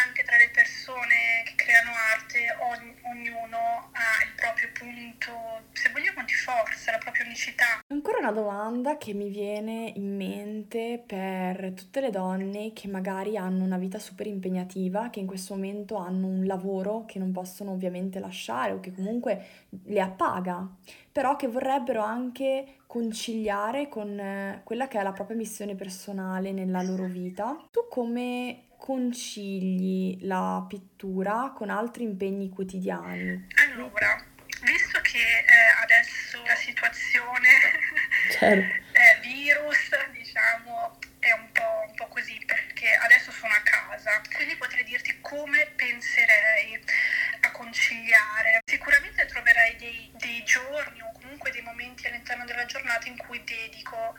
anche 0.07 0.23
tra 0.25 0.37
le 0.37 0.51
persone 0.53 1.45
che 1.45 1.55
creano 1.57 1.91
arte 1.93 2.39
ogn- 2.61 2.97
ognuno 3.13 3.91
ha 3.93 4.25
il 4.25 4.33
proprio 4.35 4.69
punto, 4.73 5.69
se 5.73 5.91
vogliamo, 5.91 6.25
di 6.25 6.33
forza, 6.33 6.93
la 6.93 6.99
propria 6.99 7.25
unicità. 7.25 7.83
Ancora 7.89 8.19
una 8.19 8.33
domanda 8.33 8.97
che 8.97 9.13
mi 9.13 9.29
viene 9.29 9.93
in 9.95 10.17
mente 10.17 11.03
per 11.05 11.73
tutte 11.75 12.01
le 12.01 12.11
donne 12.11 12.73
che 12.73 12.89
magari 12.89 13.37
hanno 13.37 13.65
una 13.65 13.79
vita 13.79 13.99
super 13.99 14.27
impegnativa, 14.27 15.11
che 15.11 15.21
in 15.21 15.27
questo 15.27 15.55
momento 15.55 15.97
hanno 15.97 16.27
un 16.27 16.47
lavoro 16.47 17.05
che 17.05 17.19
non 17.19 17.33
possono 17.33 17.73
ovviamente 17.73 18.19
lasciare 18.19 18.73
o 18.73 18.81
che 18.81 18.93
comunque 18.93 19.69
le 19.85 20.01
appaga, 20.01 20.67
però 21.13 21.37
che 21.37 21.49
vorrebbero 21.49 22.03
anche 22.03 22.77
conciliare 22.87 23.89
con 23.89 24.19
eh, 24.19 24.63
quella 24.65 24.89
che 24.89 24.99
è 24.99 25.03
la 25.03 25.13
propria 25.13 25.37
missione 25.37 25.75
personale 25.75 26.53
nella 26.53 26.83
loro 26.83 27.05
vita. 27.05 27.57
Tu 27.71 27.87
come 27.89 28.65
concili 28.77 30.27
la 30.27 30.65
pittura 30.69 31.53
con 31.55 31.71
altri 31.71 32.03
impegni 32.05 32.49
quotidiani? 32.49 33.47
Allora, 33.69 34.25
visto 34.63 35.01
che 35.03 35.19
eh, 35.19 35.83
adesso 35.83 36.43
la 36.45 36.55
situazione 36.55 37.49
certo. 38.33 38.75
eh, 38.99 39.21
virus, 39.21 39.91
diciamo, 40.13 40.99
è 41.21 41.33
un 41.33 41.53
po', 41.53 41.85
un 41.87 41.95
po' 41.95 42.09
così, 42.09 42.41
perché 42.47 42.95
adesso 42.95 43.31
sono 43.31 43.53
a 43.53 43.61
casa, 43.63 44.21
quindi 44.35 44.57
potrei 44.57 44.85
dirti 44.85 45.19
come 45.21 45.73
penserei 45.77 46.83
conciliare. 47.61 48.63
Sicuramente 48.65 49.27
troverai 49.27 49.77
dei, 49.77 50.11
dei 50.15 50.43
giorni 50.45 51.03
o 51.03 51.13
comunque 51.13 51.51
dei 51.51 51.61
momenti 51.61 52.07
all'interno 52.07 52.47
della 52.47 52.65
giornata 52.65 53.07
in 53.07 53.19
cui 53.19 53.43
dedico 53.45 54.17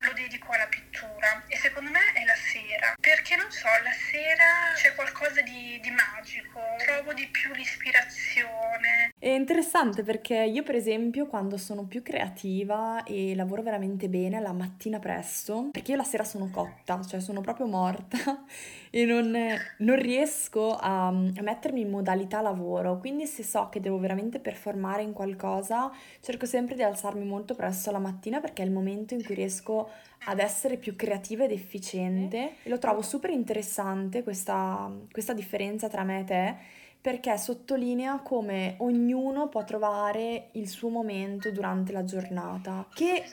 lo 0.00 0.12
dedico 0.12 0.52
alla 0.52 0.66
pittura 0.66 1.42
secondo 1.76 1.90
me 1.90 2.12
è 2.14 2.24
la 2.24 2.34
sera, 2.34 2.94
perché 2.98 3.36
non 3.36 3.50
so, 3.50 3.68
la 3.84 3.92
sera 3.92 4.72
c'è 4.74 4.94
qualcosa 4.94 5.42
di, 5.42 5.78
di 5.82 5.90
magico, 5.90 6.58
trovo 6.82 7.12
di 7.12 7.26
più 7.26 7.52
l'ispirazione. 7.52 9.12
È 9.18 9.28
interessante 9.28 10.02
perché 10.02 10.36
io 10.36 10.62
per 10.62 10.74
esempio 10.74 11.26
quando 11.26 11.58
sono 11.58 11.84
più 11.84 12.02
creativa 12.02 13.04
e 13.04 13.34
lavoro 13.34 13.60
veramente 13.60 14.08
bene 14.08 14.40
la 14.40 14.52
mattina 14.52 14.98
presto, 14.98 15.68
perché 15.70 15.90
io 15.90 15.98
la 15.98 16.04
sera 16.04 16.24
sono 16.24 16.48
cotta, 16.50 17.04
cioè 17.04 17.20
sono 17.20 17.42
proprio 17.42 17.66
morta 17.66 18.16
e 18.88 19.04
non, 19.04 19.36
non 19.78 19.96
riesco 19.96 20.76
a, 20.76 21.08
a 21.08 21.42
mettermi 21.42 21.82
in 21.82 21.90
modalità 21.90 22.40
lavoro, 22.40 22.96
quindi 22.96 23.26
se 23.26 23.42
so 23.42 23.68
che 23.68 23.80
devo 23.80 23.98
veramente 23.98 24.38
performare 24.38 25.02
in 25.02 25.12
qualcosa 25.12 25.92
cerco 26.22 26.46
sempre 26.46 26.74
di 26.74 26.82
alzarmi 26.82 27.26
molto 27.26 27.54
presto 27.54 27.90
la 27.90 27.98
mattina 27.98 28.40
perché 28.40 28.62
è 28.62 28.64
il 28.64 28.72
momento 28.72 29.12
in 29.12 29.22
cui 29.22 29.34
riesco 29.34 29.90
ad 30.24 30.38
essere 30.38 30.76
più 30.76 30.96
creativa 30.96 31.44
ed 31.44 31.52
efficiente 31.66 32.54
e 32.62 32.68
lo 32.68 32.78
trovo 32.78 33.02
super 33.02 33.30
interessante 33.30 34.22
questa, 34.22 34.90
questa 35.10 35.34
differenza 35.34 35.88
tra 35.88 36.04
me 36.04 36.20
e 36.20 36.24
te 36.24 36.56
perché 37.00 37.36
sottolinea 37.36 38.20
come 38.20 38.76
ognuno 38.78 39.48
può 39.48 39.64
trovare 39.64 40.48
il 40.52 40.68
suo 40.68 40.88
momento 40.88 41.50
durante 41.50 41.92
la 41.92 42.04
giornata 42.04 42.86
che 42.94 43.24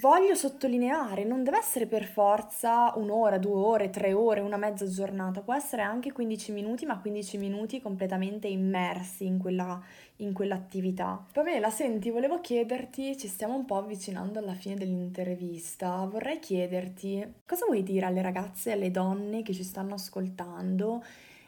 voglio 0.00 0.34
sottolineare, 0.34 1.24
non 1.24 1.42
deve 1.42 1.58
essere 1.58 1.86
per 1.86 2.04
forza 2.04 2.92
un'ora, 2.96 3.38
due 3.38 3.54
ore, 3.54 3.90
tre 3.90 4.12
ore, 4.12 4.40
una 4.40 4.56
mezza 4.56 4.86
giornata, 4.86 5.40
può 5.40 5.54
essere 5.54 5.82
anche 5.82 6.12
15 6.12 6.52
minuti, 6.52 6.86
ma 6.86 6.98
15 6.98 7.38
minuti 7.38 7.80
completamente 7.80 8.48
immersi 8.48 9.26
in 9.26 9.38
quella, 9.38 9.80
in 10.16 10.32
quell'attività. 10.32 11.24
Pamela, 11.32 11.70
senti, 11.70 12.10
volevo 12.10 12.40
chiederti, 12.40 13.16
ci 13.16 13.28
stiamo 13.28 13.54
un 13.54 13.64
po' 13.64 13.76
avvicinando 13.76 14.38
alla 14.38 14.54
fine 14.54 14.76
dell'intervista, 14.76 16.04
vorrei 16.10 16.38
chiederti 16.38 17.34
cosa 17.46 17.66
vuoi 17.66 17.82
dire 17.82 18.06
alle 18.06 18.22
ragazze 18.22 18.70
e 18.70 18.72
alle 18.74 18.90
donne 18.90 19.42
che 19.42 19.52
ci 19.52 19.64
stanno 19.64 19.94
ascoltando 19.94 21.02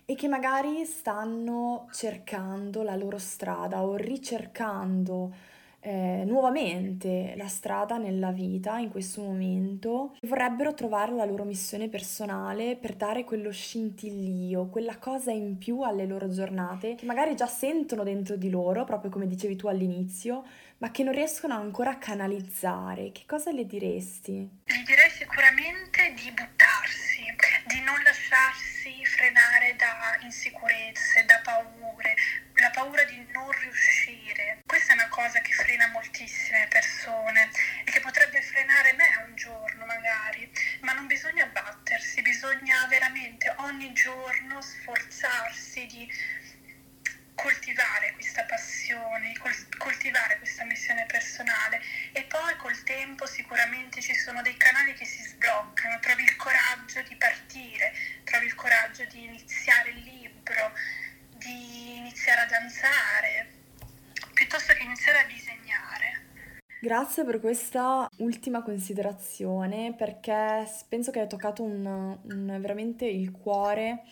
e 0.06 0.14
che 0.16 0.28
magari 0.28 0.84
stanno 0.84 1.88
cercando 1.92 2.82
la 2.82 2.94
loro 2.94 3.18
strada 3.18 3.82
o 3.82 3.96
ricercando 3.96 5.52
eh, 5.84 6.24
nuovamente 6.24 7.34
la 7.36 7.46
strada 7.46 7.98
nella 7.98 8.30
vita 8.30 8.78
in 8.78 8.88
questo 8.88 9.20
momento, 9.20 10.16
vorrebbero 10.22 10.72
trovare 10.72 11.12
la 11.12 11.26
loro 11.26 11.44
missione 11.44 11.88
personale 11.88 12.76
per 12.76 12.94
dare 12.94 13.24
quello 13.24 13.50
scintillio, 13.50 14.68
quella 14.68 14.96
cosa 14.96 15.30
in 15.30 15.58
più 15.58 15.82
alle 15.82 16.06
loro 16.06 16.30
giornate, 16.30 16.94
che 16.94 17.04
magari 17.04 17.36
già 17.36 17.46
sentono 17.46 18.02
dentro 18.02 18.36
di 18.36 18.48
loro, 18.48 18.84
proprio 18.84 19.10
come 19.10 19.26
dicevi 19.26 19.56
tu 19.56 19.66
all'inizio, 19.66 20.44
ma 20.78 20.90
che 20.90 21.02
non 21.02 21.12
riescono 21.12 21.54
ancora 21.54 21.90
a 21.90 21.98
canalizzare. 21.98 23.12
Che 23.12 23.24
cosa 23.26 23.52
le 23.52 23.66
diresti? 23.66 24.32
Gli 24.64 24.84
direi 24.86 25.10
sicuramente 25.10 26.14
di 26.16 26.30
buttarsi, 26.30 27.22
di 27.68 27.80
non 27.80 28.00
lasciarsi 28.02 29.04
frenare 29.04 29.76
da 29.76 30.18
insicurezze, 30.24 31.24
da 31.26 31.40
paure, 31.44 32.14
la 32.54 32.70
paura 32.70 33.04
di 33.04 33.24
non 33.32 33.50
riuscire. 33.50 34.62
È 34.94 34.96
una 34.96 35.08
cosa 35.08 35.40
che 35.40 35.52
frena 35.52 35.88
moltissime 35.88 36.68
persone 36.68 37.50
e 37.84 37.90
che 37.90 37.98
potrebbe 37.98 38.40
frenare 38.40 38.92
me 38.92 39.24
un 39.26 39.34
giorno 39.34 39.84
magari, 39.86 40.48
ma 40.82 40.92
non 40.92 41.08
bisogna 41.08 41.46
battersi, 41.46 42.22
bisogna 42.22 42.86
veramente 42.86 43.52
ogni 43.56 43.92
giorno 43.92 44.60
sforzarsi 44.60 45.86
di 45.86 46.08
coltivare 47.34 48.12
questa 48.12 48.44
passione, 48.44 49.32
coltivare 49.78 50.38
questa 50.38 50.62
missione 50.62 51.06
personale. 51.06 51.82
E 52.12 52.22
poi 52.22 52.54
col 52.58 52.80
tempo 52.84 53.26
sicuramente 53.26 54.00
ci 54.00 54.14
sono 54.14 54.42
dei 54.42 54.56
canali 54.56 54.94
che 54.94 55.06
si 55.06 55.24
sbloccano, 55.24 55.98
trovi 55.98 56.22
il 56.22 56.36
coraggio 56.36 57.02
di 57.02 57.16
partire, 57.16 57.92
trovi 58.22 58.46
il 58.46 58.54
coraggio 58.54 59.04
di 59.06 59.24
iniziare 59.24 59.90
il 59.90 60.02
libro, 60.04 60.72
di 61.30 61.96
iniziare 61.96 62.42
a 62.42 62.46
danzare, 62.46 63.43
piuttosto 64.54 64.72
che 64.74 64.84
iniziare 64.84 65.18
a 65.18 65.26
disegnare. 65.26 66.22
Grazie 66.80 67.24
per 67.24 67.40
questa 67.40 68.08
ultima 68.18 68.62
considerazione 68.62 69.94
perché 69.96 70.68
penso 70.88 71.10
che 71.10 71.20
hai 71.20 71.28
toccato 71.28 71.62
un, 71.62 71.84
un, 71.84 72.56
veramente 72.60 73.06
il 73.06 73.32
cuore 73.32 74.04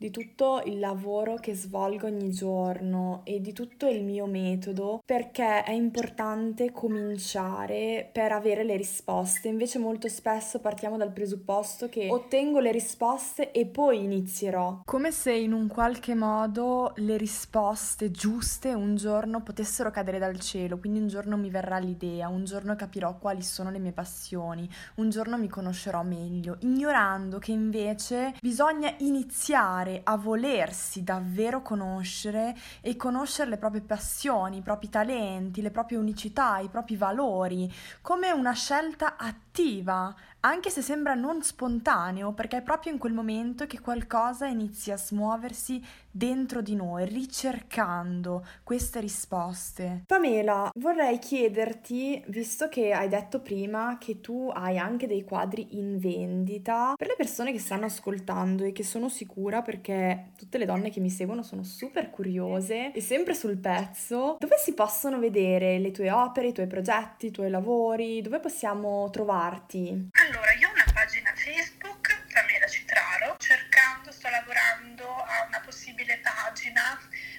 di 0.00 0.10
tutto 0.10 0.62
il 0.64 0.78
lavoro 0.78 1.34
che 1.34 1.54
svolgo 1.54 2.06
ogni 2.06 2.30
giorno 2.30 3.20
e 3.24 3.38
di 3.42 3.52
tutto 3.52 3.86
il 3.86 4.02
mio 4.02 4.24
metodo 4.24 5.02
perché 5.04 5.62
è 5.62 5.72
importante 5.72 6.72
cominciare 6.72 8.08
per 8.10 8.32
avere 8.32 8.64
le 8.64 8.78
risposte. 8.78 9.48
Invece 9.48 9.78
molto 9.78 10.08
spesso 10.08 10.58
partiamo 10.58 10.96
dal 10.96 11.12
presupposto 11.12 11.90
che 11.90 12.08
ottengo 12.10 12.60
le 12.60 12.72
risposte 12.72 13.52
e 13.52 13.66
poi 13.66 14.02
inizierò. 14.02 14.80
Come 14.86 15.12
se 15.12 15.34
in 15.34 15.52
un 15.52 15.66
qualche 15.66 16.14
modo 16.14 16.94
le 16.96 17.18
risposte 17.18 18.10
giuste 18.10 18.72
un 18.72 18.96
giorno 18.96 19.42
potessero 19.42 19.90
cadere 19.90 20.18
dal 20.18 20.40
cielo, 20.40 20.78
quindi 20.78 21.00
un 21.00 21.08
giorno 21.08 21.36
mi 21.36 21.50
verrà 21.50 21.76
l'idea, 21.76 22.28
un 22.28 22.44
giorno 22.46 22.74
capirò 22.74 23.18
quali 23.18 23.42
sono 23.42 23.70
le 23.70 23.78
mie 23.78 23.92
passioni, 23.92 24.66
un 24.94 25.10
giorno 25.10 25.36
mi 25.36 25.48
conoscerò 25.48 26.02
meglio, 26.02 26.56
ignorando 26.60 27.38
che 27.38 27.52
invece 27.52 28.32
bisogna 28.40 28.94
iniziare 29.00 29.88
imparare 29.90 30.00
a 30.04 30.16
volersi 30.16 31.02
davvero 31.02 31.62
conoscere 31.62 32.56
e 32.80 32.96
conoscere 32.96 33.50
le 33.50 33.56
proprie 33.56 33.80
passioni, 33.80 34.58
i 34.58 34.62
propri 34.62 34.88
talenti, 34.88 35.62
le 35.62 35.70
proprie 35.70 35.98
unicità, 35.98 36.58
i 36.58 36.68
propri 36.68 36.96
valori, 36.96 37.72
come 38.00 38.30
una 38.30 38.52
scelta 38.52 39.16
attiva, 39.16 40.14
anche 40.40 40.70
se 40.70 40.82
sembra 40.82 41.14
non 41.14 41.42
spontaneo, 41.42 42.32
perché 42.32 42.58
è 42.58 42.62
proprio 42.62 42.92
in 42.92 42.98
quel 42.98 43.12
momento 43.12 43.66
che 43.66 43.80
qualcosa 43.80 44.46
inizia 44.46 44.94
a 44.94 44.98
smuoversi 44.98 45.82
dentro 46.10 46.60
di 46.60 46.74
noi, 46.74 47.06
ricercando 47.06 48.44
queste 48.64 49.00
risposte. 49.00 50.04
Pamela, 50.06 50.70
vorrei 50.76 51.18
chiederti, 51.18 52.22
visto 52.28 52.68
che 52.68 52.92
hai 52.92 53.08
detto 53.08 53.40
prima 53.40 53.96
che 53.98 54.20
tu 54.20 54.50
hai 54.52 54.78
anche 54.78 55.06
dei 55.06 55.24
quadri 55.24 55.76
in 55.76 55.98
vendita, 55.98 56.94
per 56.96 57.06
le 57.06 57.14
persone 57.16 57.52
che 57.52 57.58
stanno 57.58 57.84
ascoltando 57.84 58.64
e 58.64 58.72
che 58.72 58.82
sono 58.82 59.08
sicura 59.08 59.62
perché 59.62 60.32
tutte 60.36 60.58
le 60.58 60.64
donne 60.64 60.90
che 60.90 61.00
mi 61.00 61.10
seguono 61.10 61.42
sono 61.42 61.62
super 61.62 62.10
curiose 62.10 62.92
e 62.92 63.00
sempre 63.00 63.34
sul 63.34 63.58
pezzo, 63.58 64.36
dove 64.38 64.56
si 64.58 64.74
possono 64.74 65.18
vedere 65.18 65.78
le 65.78 65.90
tue 65.90 66.10
opere, 66.10 66.48
i 66.48 66.52
tuoi 66.52 66.66
progetti, 66.66 67.26
i 67.26 67.30
tuoi 67.30 67.50
lavori, 67.50 68.22
dove 68.22 68.40
possiamo 68.40 69.08
trovarti? 69.10 70.08
Allora, 70.30 70.52
io 70.52 70.68
ho 70.68 70.72
una 70.72 70.86
pagina 70.94 71.32
Facebook, 71.34 72.32
Pamela 72.32 72.68
Citraro, 72.68 73.34
cercando, 73.40 74.12
sto 74.12 74.28
lavorando 74.28 75.04
a 75.24 75.42
una 75.48 75.58
possibile 75.58 76.18
pagina 76.18 76.96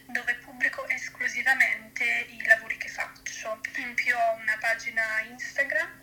dove 0.07 0.35
pubblico 0.43 0.85
esclusivamente 0.89 2.03
i 2.03 2.43
lavori 2.43 2.75
che 2.75 2.89
faccio. 2.89 3.61
In 3.77 3.93
più 3.93 4.13
ho 4.13 4.35
una 4.41 4.57
pagina 4.59 5.21
Instagram, 5.21 6.00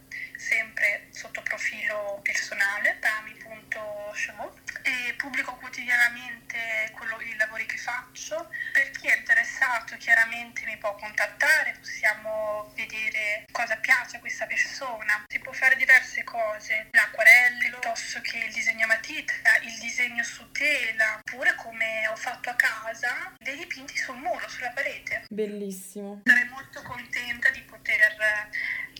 sempre 0.48 1.08
sotto 1.10 1.42
profilo 1.42 2.20
personale, 2.22 2.96
tami.show 3.00 4.56
e 4.82 5.12
pubblico 5.18 5.54
quotidianamente 5.56 6.90
quello, 6.96 7.20
i 7.20 7.36
lavori 7.36 7.66
che 7.66 7.76
faccio. 7.76 8.48
Per 8.72 8.90
chi 8.92 9.08
è 9.08 9.16
interessato 9.18 9.96
chiaramente 9.98 10.64
mi 10.64 10.78
può 10.78 10.94
contattare, 10.94 11.76
possiamo 11.78 12.72
vedere 12.74 13.44
cosa 13.52 13.76
piace 13.76 14.16
a 14.16 14.20
questa 14.20 14.46
persona. 14.46 15.24
Si 15.26 15.38
può 15.38 15.52
fare 15.52 15.76
diverse 15.76 16.24
cose, 16.24 16.88
l'acquarello, 16.92 17.58
piuttosto 17.68 18.20
che 18.22 18.38
il 18.38 18.52
disegno 18.52 18.84
a 18.84 18.88
matita, 18.88 19.58
il 19.60 19.78
disegno 19.78 20.22
su 20.22 20.50
tela, 20.52 21.18
oppure 21.18 21.54
come 21.56 22.08
ho 22.08 22.16
fatto 22.16 22.48
a 22.48 22.54
casa, 22.54 23.34
dei 23.36 23.56
dipinti 23.56 23.98
sul 23.98 24.16
muro, 24.16 24.48
sulla 24.48 24.70
parete. 24.70 25.26
Bellissimo. 25.28 26.22
Sarei 26.24 26.48
molto 26.48 26.80
contenta 26.82 27.50
di 27.50 27.60
poter 27.62 28.16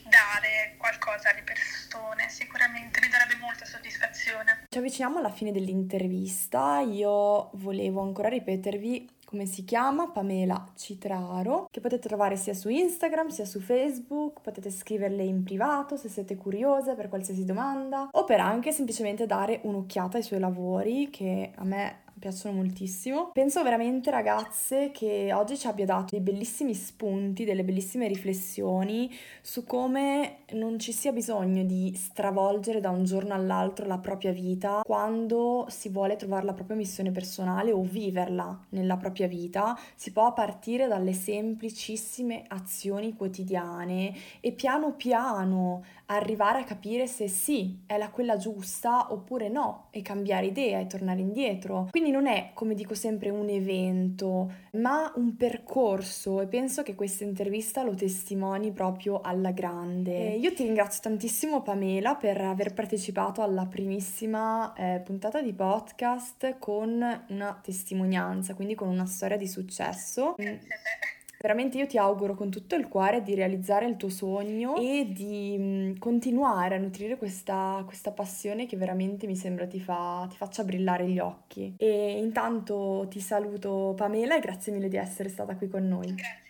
dare 0.09 0.75
qualcosa 0.77 1.31
alle 1.31 1.43
persone, 1.43 2.29
sicuramente 2.29 3.01
mi 3.01 3.09
darebbe 3.09 3.37
molta 3.41 3.65
soddisfazione. 3.65 4.65
Ci 4.69 4.79
avviciniamo 4.79 5.19
alla 5.19 5.31
fine 5.31 5.53
dell'intervista, 5.53 6.81
io 6.81 7.51
volevo 7.55 8.03
ancora 8.03 8.29
ripetervi 8.29 9.17
come 9.29 9.45
si 9.45 9.63
chiama, 9.63 10.09
Pamela 10.09 10.73
Citraro, 10.75 11.69
che 11.71 11.81
potete 11.81 12.09
trovare 12.09 12.37
sia 12.37 12.55
su 12.55 12.71
Instagram 12.71 13.29
sia 13.29 13.45
su 13.45 13.61
Facebook, 13.61 14.41
potete 14.41 14.71
scriverle 14.71 15.23
in 15.23 15.43
privato 15.45 15.99
se 15.99 16.09
siete 16.09 16.35
curiose 16.37 16.95
per 16.95 17.11
qualsiasi 17.11 17.45
domanda 17.45 18.09
o 18.11 18.25
per 18.25 18.41
anche 18.41 18.73
semplicemente 18.73 19.27
dare 19.27 19.61
un'occhiata 19.65 20.17
ai 20.17 20.23
suoi 20.23 20.41
lavori 20.41 21.11
che 21.11 21.53
a 21.55 21.65
me 21.65 22.05
piacciono 22.19 22.57
moltissimo. 22.57 23.31
Penso 23.33 23.63
veramente 23.63 24.11
ragazze 24.11 24.91
che 24.91 25.33
oggi 25.33 25.57
ci 25.57 25.67
abbia 25.67 25.85
dato 25.85 26.07
dei 26.11 26.21
bellissimi 26.21 26.75
spunti, 26.75 27.45
delle 27.45 27.65
bellissime 27.65 28.09
riflessioni 28.09 29.11
su 29.41 29.65
come 29.65 30.39
non 30.53 30.79
ci 30.79 30.93
sia 30.93 31.13
bisogno 31.13 31.65
di 31.65 31.93
stravolgere 31.95 32.81
da 32.81 32.91
un 32.91 33.05
giorno 33.05 33.35
all'altro 33.35 33.87
la 33.87 33.99
propria 33.99 34.33
vita 34.33 34.83
quando 34.85 35.67
si 35.69 35.89
vuole 35.89 36.17
trovare 36.17 36.45
la 36.45 36.53
propria 36.53 36.77
missione 36.77 37.11
personale 37.11 37.73
o 37.73 37.83
viverla 37.83 38.67
nella 38.71 38.97
propria 38.97 39.27
vita. 39.27 39.79
Si 39.95 40.13
può 40.13 40.33
partire 40.33 40.87
dalle 40.87 41.13
semplicissime 41.13 42.45
azioni 42.49 43.15
quotidiane 43.15 44.15
e 44.41 44.53
piano 44.53 44.93
piano 44.93 45.85
arrivare 46.11 46.61
a 46.61 46.65
capire 46.65 47.07
se 47.07 47.29
sì, 47.29 47.83
è 47.87 47.97
la 47.97 48.11
quella 48.11 48.37
giusta 48.37 49.13
oppure 49.13 49.49
no 49.49 49.89
e 49.91 50.03
cambiare 50.03 50.47
idea 50.47 50.79
e 50.79 50.87
tornare 50.87 51.21
indietro. 51.21 51.89
Quindi 51.91 52.11
non 52.11 52.27
è, 52.27 52.51
come 52.55 52.75
dico 52.75 52.95
sempre, 52.95 53.31
un 53.31 53.49
evento, 53.49 54.53
ma 54.73 55.13
un 55.17 55.37
percorso 55.37 56.41
e 56.41 56.47
penso 56.47 56.83
che 56.83 56.95
questa 56.95 57.25
intervista 57.25 57.83
lo 57.83 57.95
testimoni 57.95 58.73
proprio 58.73 59.21
alla 59.21 59.53
grande. 59.53 60.31
Io 60.31 60.53
ti 60.55 60.65
ringrazio 60.65 61.03
tantissimo 61.03 61.63
Pamela 61.63 62.15
per 62.15 62.41
aver 62.41 62.73
partecipato 62.73 63.43
alla 63.43 63.67
primissima 63.67 64.73
eh, 64.75 65.01
puntata 65.05 65.43
di 65.43 65.53
podcast 65.53 66.59
con 66.59 67.25
una 67.29 67.61
testimonianza, 67.63 68.55
quindi 68.55 68.75
con 68.75 68.89
una 68.89 69.07
storia 69.07 69.37
di 69.37 69.47
successo. 69.47 70.35
Grazie 70.37 70.75
a 70.75 70.79
te. 70.79 71.18
Veramente 71.41 71.79
io 71.79 71.87
ti 71.87 71.99
auguro 71.99 72.35
con 72.35 72.51
tutto 72.51 72.75
il 72.75 72.89
cuore 72.89 73.23
di 73.23 73.35
realizzare 73.35 73.87
il 73.87 73.97
tuo 73.97 74.09
sogno 74.09 74.75
e 74.77 75.07
di 75.09 75.95
continuare 75.99 76.75
a 76.75 76.79
nutrire 76.79 77.17
questa, 77.17 77.83
questa 77.87 78.11
passione 78.11 78.67
che 78.67 78.77
veramente 78.77 79.27
mi 79.27 79.37
sembra 79.37 79.67
ti, 79.67 79.79
fa, 79.79 80.27
ti 80.29 80.37
faccia 80.37 80.65
brillare 80.65 81.07
gli 81.09 81.21
occhi. 81.21 81.75
E 81.77 82.19
intanto 82.19 83.07
ti 83.09 83.21
saluto 83.21 83.95
Pamela 83.97 84.37
e 84.37 84.41
grazie 84.41 84.73
mille 84.73 84.89
di 84.89 84.97
essere 84.97 85.29
stata 85.29 85.55
qui 85.55 85.69
con 85.69 85.87
noi. 85.87 86.13
Grazie. 86.13 86.48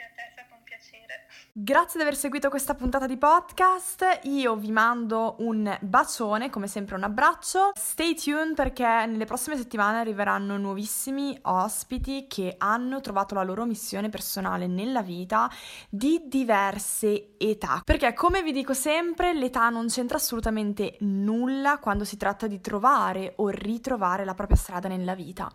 Grazie 1.61 1.99
di 1.99 2.07
aver 2.07 2.15
seguito 2.17 2.51
questa 2.51 2.77
puntata 2.77 3.07
di 3.07 3.17
podcast. 3.17 4.21
Io 4.23 4.55
vi 4.55 4.71
mando 4.71 5.35
un 5.41 5.77
bacione, 5.81 6.51
come 6.51 6.69
sempre 6.69 6.95
un 6.95 7.03
abbraccio. 7.03 7.73
Stay 7.75 8.15
tuned 8.15 8.55
perché 8.55 8.85
nelle 8.85 9.25
prossime 9.25 9.57
settimane 9.57 9.99
arriveranno 9.99 10.57
nuovissimi 10.57 11.37
ospiti 11.43 12.29
che 12.29 12.55
hanno 12.59 13.01
trovato 13.01 13.35
la 13.35 13.43
loro 13.43 13.65
missione 13.65 14.09
personale 14.09 14.69
nella 14.69 15.03
vita 15.03 15.51
di 15.91 16.23
diverse 16.27 17.37
età. 17.39 17.83
Perché 17.85 18.13
come 18.13 18.45
vi 18.45 18.53
dico 18.53 18.73
sempre, 18.73 19.35
l'età 19.35 19.69
non 19.69 19.89
c'entra 19.89 20.19
assolutamente 20.19 20.97
nulla 21.01 21.79
quando 21.79 22.05
si 22.05 22.17
tratta 22.17 22.47
di 22.47 22.61
trovare 22.61 23.33
o 23.39 23.49
ritrovare 23.49 24.25
la 24.25 24.35
propria 24.35 24.57
strada 24.57 24.87
nella 24.87 25.17
vita. 25.17 25.51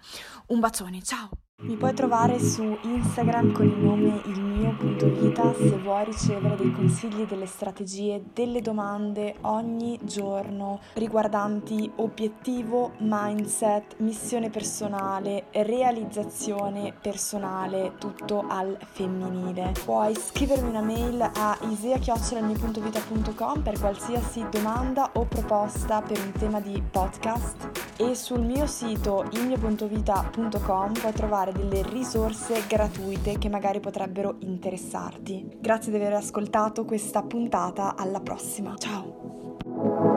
Un 0.48 0.60
bacione, 0.60 1.02
ciao! 1.02 1.30
Mi 1.64 1.78
puoi 1.78 1.94
trovare 1.94 2.42
su 2.42 2.78
Instagram 2.82 3.54
con 3.54 3.66
il 3.66 3.78
nome 3.78 4.22
ilmio.vita 4.26 5.54
se 5.54 5.78
vuoi 5.78 6.04
ricevere 6.04 6.58
dei 6.58 6.74
consigli, 6.74 7.26
delle 7.26 7.46
strategie, 7.46 8.22
delle 8.34 8.60
domande 8.60 9.36
ogni 9.42 9.98
giorno 10.04 10.82
riguardanti 10.96 11.90
obiettivo, 11.96 12.92
mindset, 12.98 13.96
missione 14.00 14.50
personale, 14.50 15.46
realizzazione 15.52 16.94
personale, 17.02 17.94
tutto 17.98 18.44
al 18.46 18.78
femminile. 18.92 19.72
Puoi 19.86 20.14
scrivermi 20.16 20.68
una 20.68 20.82
mail 20.82 21.22
a 21.22 21.58
isea.ilmio.vita.com 21.62 23.62
per 23.62 23.80
qualsiasi 23.80 24.46
domanda 24.52 25.12
o 25.14 25.24
proposta 25.24 26.02
per 26.02 26.20
un 26.20 26.34
tema 26.34 26.60
di 26.60 26.84
podcast 26.92 27.70
e 27.96 28.16
sul 28.16 28.42
mio 28.42 28.68
sito 28.68 29.24
ilmio.vita.com 29.32 30.92
puoi 30.92 31.14
trovare 31.14 31.52
delle 31.54 31.84
risorse 31.84 32.64
gratuite 32.68 33.38
che 33.38 33.50
magari 33.50 33.80
potrebbero 33.80 34.36
interessarti. 34.40 35.58
Grazie 35.60 35.92
di 35.92 35.98
aver 35.98 36.14
ascoltato 36.14 36.84
questa 36.84 37.24
puntata, 37.24 37.96
alla 37.96 38.20
prossima, 38.20 38.76
ciao! 38.78 40.13